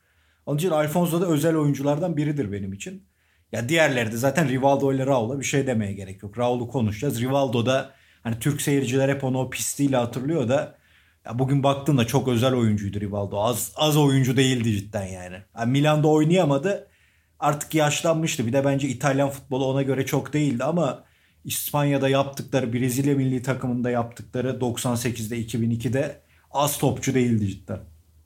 Onun 0.46 0.58
için 0.58 0.70
Alfonso 0.70 1.20
da 1.20 1.26
özel 1.26 1.56
oyunculardan 1.56 2.16
biridir 2.16 2.52
benim 2.52 2.72
için. 2.72 3.06
Ya 3.52 3.68
diğerleri 3.68 4.12
de 4.12 4.16
zaten 4.16 4.48
Rivaldo 4.48 4.92
ile 4.92 5.06
Raul'a 5.06 5.40
bir 5.40 5.44
şey 5.44 5.66
demeye 5.66 5.92
gerek 5.92 6.22
yok. 6.22 6.38
Raul'u 6.38 6.68
konuşacağız. 6.68 7.20
Rivaldo 7.20 7.66
da 7.66 7.90
hani 8.22 8.38
Türk 8.38 8.62
seyirciler 8.62 9.08
hep 9.08 9.24
onu 9.24 9.38
o 9.38 9.50
pisliğiyle 9.50 9.96
hatırlıyor 9.96 10.48
da 10.48 10.74
ya 11.26 11.38
bugün 11.38 11.62
baktığında 11.62 12.06
çok 12.06 12.28
özel 12.28 12.54
oyuncuydu 12.54 13.00
Rivaldo. 13.00 13.42
Az 13.42 13.72
az 13.76 13.96
oyuncu 13.96 14.36
değildi 14.36 14.72
cidden 14.72 15.06
yani. 15.06 15.36
yani 15.58 15.70
Milan'da 15.70 16.08
oynayamadı. 16.08 16.88
Artık 17.40 17.74
yaşlanmıştı. 17.74 18.46
Bir 18.46 18.52
de 18.52 18.64
bence 18.64 18.88
İtalyan 18.88 19.30
futbolu 19.30 19.66
ona 19.66 19.82
göre 19.82 20.06
çok 20.06 20.32
değildi 20.32 20.64
ama 20.64 21.04
İspanya'da 21.44 22.08
yaptıkları, 22.08 22.72
Brezilya 22.72 23.14
milli 23.14 23.42
takımında 23.42 23.90
yaptıkları 23.90 24.48
98'de 24.48 25.40
2002'de 25.40 26.20
az 26.50 26.78
topçu 26.78 27.14
değildi 27.14 27.48
cidden. 27.48 27.78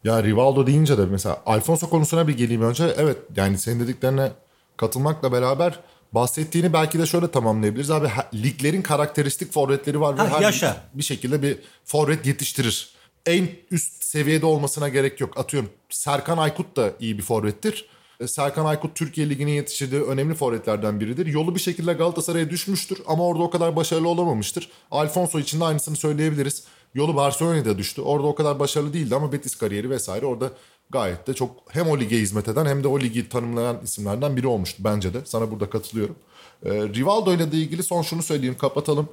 Ya 0.04 0.22
Rivaldo 0.22 0.66
deyince 0.66 0.98
de 0.98 1.06
mesela 1.06 1.42
Alfonso 1.46 1.90
konusuna 1.90 2.28
bir 2.28 2.36
geleyim 2.36 2.62
önce. 2.62 2.84
Evet 2.96 3.16
yani 3.36 3.58
senin 3.58 3.80
dediklerine 3.80 4.30
katılmakla 4.76 5.32
beraber 5.32 5.80
bahsettiğini 6.12 6.72
belki 6.72 6.98
de 6.98 7.06
şöyle 7.06 7.30
tamamlayabiliriz. 7.30 7.90
Abi 7.90 8.08
liglerin 8.34 8.82
karakteristik 8.82 9.52
forvetleri 9.52 10.00
var 10.00 10.18
ve 10.18 10.22
ha, 10.22 10.28
her 10.30 10.42
yaşa. 10.42 10.76
bir 10.94 11.02
şekilde 11.02 11.42
bir 11.42 11.58
forvet 11.84 12.26
yetiştirir. 12.26 12.90
En 13.26 13.48
üst 13.70 14.04
seviyede 14.04 14.46
olmasına 14.46 14.88
gerek 14.88 15.20
yok. 15.20 15.38
Atıyorum 15.38 15.70
Serkan 15.90 16.38
Aykut 16.38 16.76
da 16.76 16.92
iyi 17.00 17.18
bir 17.18 17.22
forvettir. 17.22 17.88
E, 18.20 18.26
Serkan 18.26 18.64
Aykut 18.64 18.96
Türkiye 18.96 19.28
Ligi'nin 19.28 19.52
yetiştirdiği 19.52 20.02
önemli 20.02 20.34
forvetlerden 20.34 21.00
biridir. 21.00 21.26
Yolu 21.26 21.54
bir 21.54 21.60
şekilde 21.60 21.92
Galatasaray'a 21.92 22.50
düşmüştür 22.50 22.98
ama 23.06 23.26
orada 23.26 23.42
o 23.42 23.50
kadar 23.50 23.76
başarılı 23.76 24.08
olamamıştır. 24.08 24.70
Alfonso 24.90 25.38
için 25.38 25.60
de 25.60 25.64
aynısını 25.64 25.96
söyleyebiliriz. 25.96 26.64
Yolu 26.94 27.16
Barcelona'da 27.16 27.78
düştü. 27.78 28.02
Orada 28.02 28.26
o 28.26 28.34
kadar 28.34 28.58
başarılı 28.58 28.92
değildi 28.92 29.14
ama 29.14 29.32
Betis 29.32 29.56
kariyeri 29.56 29.90
vesaire 29.90 30.26
orada 30.26 30.50
gayet 30.90 31.27
de 31.27 31.35
çok 31.35 31.51
hem 31.68 31.88
o 31.88 31.99
lige 31.99 32.18
hizmet 32.18 32.49
eden 32.49 32.66
hem 32.66 32.85
de 32.85 32.88
o 32.88 33.01
ligi 33.01 33.29
tanımlayan 33.29 33.81
isimlerden 33.83 34.37
biri 34.37 34.46
olmuştu 34.46 34.85
bence 34.85 35.14
de. 35.14 35.18
Sana 35.25 35.51
burada 35.51 35.70
katılıyorum. 35.70 36.16
Ee, 36.64 36.70
Rivaldo 36.70 37.35
ile 37.35 37.53
de 37.53 37.57
ilgili 37.57 37.83
son 37.83 38.03
şunu 38.03 38.22
söyleyeyim 38.22 38.57
kapatalım. 38.59 39.09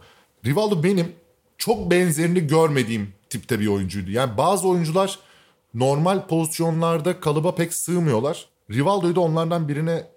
Rivaldo 0.45 0.83
benim 0.83 1.11
çok 1.57 1.91
benzerini 1.91 2.47
görmediğim 2.47 3.13
tipte 3.29 3.59
bir 3.59 3.67
oyuncuydu. 3.67 4.11
Yani 4.11 4.37
bazı 4.37 4.67
oyuncular 4.67 5.19
normal 5.73 6.27
pozisyonlarda 6.27 7.19
kalıba 7.19 7.55
pek 7.55 7.73
sığmıyorlar. 7.73 8.47
Rivaldo'yu 8.71 9.15
da 9.15 9.19
onlardan 9.19 9.67
birine 9.67 10.07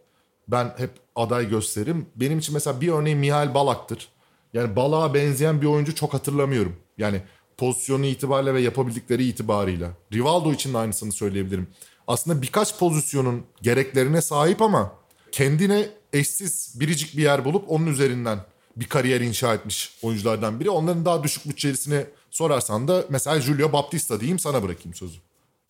ben 0.48 0.74
hep 0.76 0.90
aday 1.16 1.48
gösteririm. 1.48 2.06
Benim 2.16 2.38
için 2.38 2.54
mesela 2.54 2.80
bir 2.80 2.88
örneği 2.88 3.16
Mihail 3.16 3.54
Balak'tır. 3.54 4.08
Yani 4.52 4.76
Balak'a 4.76 5.14
benzeyen 5.14 5.62
bir 5.62 5.66
oyuncu 5.66 5.94
çok 5.94 6.14
hatırlamıyorum. 6.14 6.76
Yani 6.98 7.22
pozisyonu 7.56 8.06
itibariyle 8.06 8.54
ve 8.54 8.60
yapabildikleri 8.60 9.24
itibarıyla. 9.24 9.90
Rivaldo 10.12 10.52
için 10.52 10.74
de 10.74 10.78
aynısını 10.78 11.12
söyleyebilirim. 11.12 11.68
Aslında 12.06 12.42
birkaç 12.42 12.78
pozisyonun 12.78 13.42
gereklerine 13.62 14.22
sahip 14.22 14.62
ama 14.62 14.92
kendine 15.32 15.88
eşsiz 16.12 16.80
biricik 16.80 17.16
bir 17.16 17.22
yer 17.22 17.44
bulup 17.44 17.64
onun 17.70 17.86
üzerinden 17.86 18.38
bir 18.76 18.86
kariyer 18.86 19.20
inşa 19.20 19.54
etmiş 19.54 19.98
oyunculardan 20.02 20.60
biri. 20.60 20.70
Onların 20.70 21.04
daha 21.04 21.22
düşük 21.22 21.48
bütçelisini 21.48 22.06
sorarsan 22.30 22.88
da 22.88 23.04
mesela 23.08 23.40
Julio 23.40 23.72
Baptista 23.72 24.20
diyeyim 24.20 24.38
sana 24.38 24.62
bırakayım 24.62 24.94
sözü. 24.94 25.18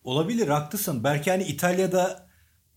Olabilir 0.03 0.47
haklısın. 0.47 1.03
Belki 1.03 1.31
hani 1.31 1.43
İtalya'da 1.43 2.27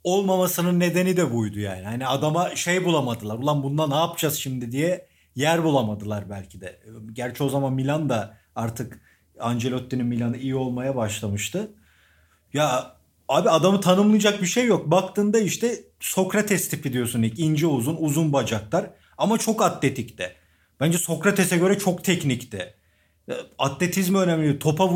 olmamasının 0.05 0.81
nedeni 0.81 1.17
de 1.17 1.33
buydu 1.33 1.59
yani. 1.61 1.85
Hani 1.85 2.07
adama 2.07 2.57
şey 2.57 2.85
bulamadılar. 2.85 3.39
Ulan 3.39 3.63
bunda 3.63 3.87
ne 3.87 3.95
yapacağız 3.95 4.35
şimdi 4.35 4.73
diye 4.73 5.07
yer 5.35 5.65
bulamadılar 5.65 6.31
belki 6.31 6.61
de. 6.61 6.81
Gerçi 7.13 7.45
o 7.45 7.49
zaman 7.49 7.73
Milan 7.73 8.09
da 8.09 8.37
artık 8.61 9.01
Ancelotti'nin 9.41 10.07
Milan'ı 10.07 10.37
iyi 10.37 10.55
olmaya 10.55 10.97
başlamıştı. 10.97 11.71
Ya 12.53 12.97
abi 13.29 13.51
adamı 13.51 13.81
tanımlayacak 13.81 14.43
bir 14.43 14.47
şey 14.47 14.67
yok. 14.67 14.91
Baktığında 14.91 15.39
işte 15.39 15.85
Sokrates 16.01 16.69
tipi 16.69 16.93
diyorsun 16.93 17.23
ilk. 17.23 17.39
ince 17.39 17.67
uzun, 17.67 17.97
uzun 18.01 18.33
bacaklar 18.33 18.91
ama 19.19 19.39
çok 19.39 19.63
atletikti. 19.63 20.37
Bence 20.81 20.99
Sokrates'e 20.99 21.57
göre 21.57 21.79
çok 21.79 22.05
teknikti. 22.05 22.75
Atletizmi 23.59 24.19
önemli. 24.19 24.59
Topa 24.59 24.91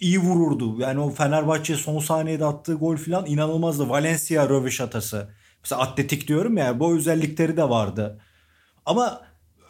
iyi 0.00 0.18
vururdu. 0.18 0.80
Yani 0.80 1.00
o 1.00 1.10
Fenerbahçe 1.10 1.76
son 1.76 1.98
saniyede 1.98 2.44
attığı 2.44 2.74
gol 2.74 2.96
falan 2.96 3.26
inanılmazdı. 3.26 3.88
Valencia 3.88 4.48
röveşatası. 4.48 5.28
Mesela 5.62 5.80
atletik 5.82 6.28
diyorum 6.28 6.56
ya 6.56 6.80
bu 6.80 6.96
özellikleri 6.96 7.56
de 7.56 7.68
vardı. 7.68 8.20
Ama 8.86 9.22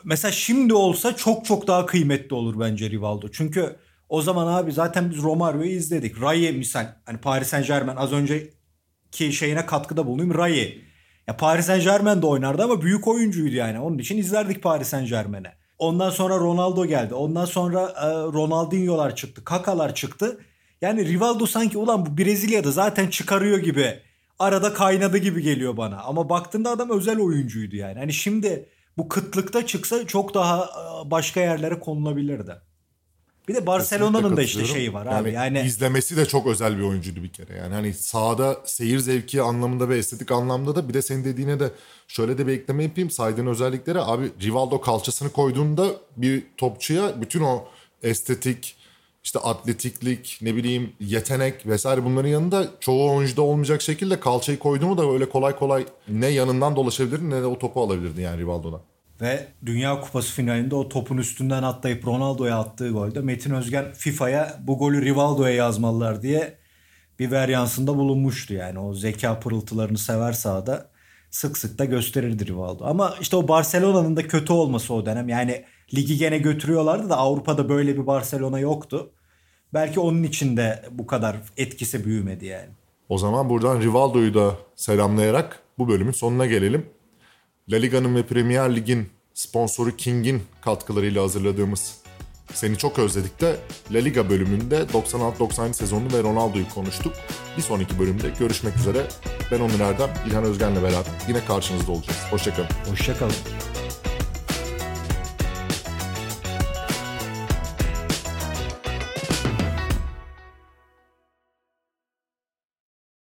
mesela 0.05 0.33
şimdi 0.33 0.75
olsa 0.75 1.17
çok 1.17 1.45
çok 1.45 1.67
daha 1.67 1.87
kıymetli 1.87 2.35
olur 2.35 2.61
bence 2.61 2.91
Rivaldo. 2.91 3.29
Çünkü 3.33 3.77
o 4.09 4.23
zaman 4.23 4.47
abi 4.47 4.73
zaten 4.73 5.11
biz 5.11 5.23
Romario'yu 5.23 5.71
izledik. 5.71 6.23
Raye 6.23 6.53
misal 6.53 6.87
hani 7.07 7.19
Paris 7.19 7.49
Saint 7.49 7.67
Germain 7.67 7.97
az 7.97 8.13
önceki 8.13 9.33
şeyine 9.33 9.67
katkıda 9.67 10.07
bulunayım. 10.07 10.35
Raye. 10.35 10.79
Ya 11.27 11.37
Paris 11.37 11.67
Saint 11.67 11.85
Germain 11.85 12.23
de 12.23 12.27
oynardı 12.27 12.65
ama 12.65 12.83
büyük 12.83 13.09
oyuncuydu 13.09 13.55
yani. 13.55 13.81
Onun 13.81 13.99
için 13.99 14.19
izlerdik 14.19 14.63
Paris 14.63 14.89
Saint 14.89 15.09
Germain'e. 15.09 15.61
Ondan 15.79 16.11
sonra 16.11 16.39
Ronaldo 16.39 16.87
geldi. 16.87 17.15
Ondan 17.15 17.45
sonra 17.45 17.81
e, 17.81 18.07
Ronaldinho'lar 18.11 19.17
çıktı. 19.17 19.45
Kakalar 19.45 19.95
çıktı. 19.95 20.41
Yani 20.81 21.09
Rivaldo 21.09 21.47
sanki 21.47 21.79
ulan 21.79 22.07
bu 22.07 22.19
Brezilya'da 22.19 22.71
zaten 22.71 23.09
çıkarıyor 23.09 23.59
gibi. 23.59 23.99
Arada 24.39 24.75
kaynadı 24.75 25.19
gibi 25.19 25.43
geliyor 25.43 25.77
bana. 25.77 26.01
Ama 26.03 26.29
baktığında 26.29 26.71
adam 26.71 26.91
özel 26.91 27.19
oyuncuydu 27.19 27.77
yani. 27.77 27.99
Hani 27.99 28.13
şimdi 28.13 28.69
bu 28.97 29.09
kıtlıkta 29.09 29.67
çıksa 29.67 30.07
çok 30.07 30.35
daha 30.35 30.65
e, 30.65 31.11
başka 31.11 31.41
yerlere 31.41 31.81
konulabilirdi. 31.81 32.57
Bir 33.49 33.55
de 33.55 33.67
Barcelona'nın 33.67 34.37
da 34.37 34.43
işte 34.43 34.65
şeyi 34.65 34.93
var 34.93 35.07
abi. 35.07 35.33
Yani, 35.33 35.57
yani 35.57 35.69
izlemesi 35.69 36.17
de 36.17 36.27
çok 36.27 36.47
özel 36.47 36.79
bir 36.79 36.83
oyuncuydu 36.83 37.23
bir 37.23 37.29
kere. 37.29 37.57
Yani 37.57 37.75
hani 37.75 37.95
sahada 37.95 38.57
seyir 38.65 38.99
zevki 38.99 39.43
anlamında 39.43 39.89
ve 39.89 39.99
estetik 39.99 40.33
anlamda 40.33 40.77
da 40.77 40.89
bir 40.89 40.95
de 40.95 41.03
senin 41.03 41.25
dediğine 41.25 41.61
de 41.61 41.71
şöyle 42.09 42.39
de 42.39 42.47
bir 42.47 42.53
ekleme 42.53 42.83
yapayım. 42.83 43.11
Saydığın 43.11 43.47
özellikleri 43.47 44.01
abi 44.01 44.31
Rivaldo 44.43 44.81
kalçasını 44.81 45.31
koyduğunda 45.31 45.87
bir 46.17 46.43
topçuya 46.57 47.21
bütün 47.21 47.41
o 47.41 47.65
estetik 48.03 48.77
işte 49.25 49.39
atletiklik, 49.39 50.39
ne 50.43 50.57
bileyim 50.57 50.93
yetenek 51.01 51.67
vesaire 51.67 52.05
bunların 52.05 52.29
yanında 52.29 52.67
çoğu 52.81 53.17
oyuncuda 53.17 53.43
olmayacak 53.43 53.83
şekilde 53.83 54.21
kalçayı 54.21 54.59
koyduğunu 54.59 54.99
da 54.99 55.13
öyle 55.13 55.29
kolay 55.29 55.57
kolay 55.57 55.87
ne 56.09 56.27
yanından 56.27 56.77
dolaşabilirdi 56.77 57.31
ne 57.31 57.43
de 57.43 57.47
o 57.47 57.59
topu 57.59 57.83
alabilirdi 57.83 58.21
yani 58.21 58.41
Rivaldo'dan. 58.41 58.81
Ve 59.21 59.47
Dünya 59.67 60.01
Kupası 60.01 60.33
finalinde 60.33 60.75
o 60.75 60.89
topun 60.89 61.17
üstünden 61.17 61.63
atlayıp 61.63 62.07
Ronaldo'ya 62.07 62.59
attığı 62.59 62.91
golde 62.91 63.21
Metin 63.21 63.51
Özgen 63.51 63.93
FIFA'ya 63.93 64.59
bu 64.61 64.79
golü 64.79 65.05
Rivaldo'ya 65.05 65.55
yazmalılar 65.55 66.23
diye 66.23 66.59
bir 67.19 67.31
veryansında 67.31 67.97
bulunmuştu. 67.97 68.55
Yani 68.55 68.79
o 68.79 68.95
zeka 68.95 69.41
pırıltılarını 69.41 69.99
sever 69.99 70.33
sahada 70.33 70.91
sık 71.31 71.59
sık 71.59 71.79
da 71.79 71.85
gösterirdi 71.85 72.47
Rivaldo. 72.47 72.85
Ama 72.85 73.15
işte 73.21 73.37
o 73.37 73.49
Barcelona'nın 73.49 74.17
da 74.17 74.29
kötü 74.29 74.53
olması 74.53 74.95
o 74.95 75.07
dönem. 75.07 75.29
Yani 75.29 75.65
ligi 75.95 76.17
gene 76.17 76.39
götürüyorlardı 76.39 77.11
da 77.11 77.17
Avrupa'da 77.17 77.69
böyle 77.69 77.97
bir 77.97 78.07
Barcelona 78.07 78.59
yoktu. 78.59 79.11
Belki 79.75 80.01
onun 80.01 80.23
için 80.23 80.57
de 80.57 80.85
bu 80.91 81.07
kadar 81.07 81.37
etkisi 81.57 82.05
büyümedi 82.05 82.47
yani. 82.47 82.69
O 83.09 83.19
zaman 83.19 83.49
buradan 83.49 83.81
Rivaldo'yu 83.81 84.35
da 84.35 84.57
selamlayarak 84.77 85.63
bu 85.79 85.89
bölümün 85.89 86.13
sonuna 86.13 86.47
gelelim. 86.47 86.87
La 87.69 87.77
Liga'nın 87.77 88.15
ve 88.15 88.23
Premier 88.23 88.77
Lig'in 88.77 89.09
sponsoru 89.35 89.97
King'in 89.97 90.43
katkılarıyla 90.61 91.23
hazırladığımız 91.23 92.01
Seni 92.55 92.79
Çok 92.79 92.99
Özledik 92.99 93.41
de 93.41 93.57
La 93.91 93.99
Liga 93.99 94.31
bölümünde 94.31 94.77
96-97 94.77 95.73
sezonunu 95.73 96.13
ve 96.13 96.23
Ronaldo'yu 96.23 96.69
konuştuk. 96.69 97.13
Bir 97.57 97.63
sonraki 97.63 97.99
bölümde 97.99 98.33
görüşmek 98.39 98.77
üzere. 98.77 99.07
Ben 99.51 99.61
Onur 99.61 99.81
Erdem, 99.81 100.11
İlhan 100.27 100.45
Özgen'le 100.45 100.83
beraber 100.83 101.13
yine 101.29 101.45
karşınızda 101.45 101.93
olacağız. 101.93 102.19
Hoşçakalın. 102.31 102.69
Hoşçakalın. 102.91 103.35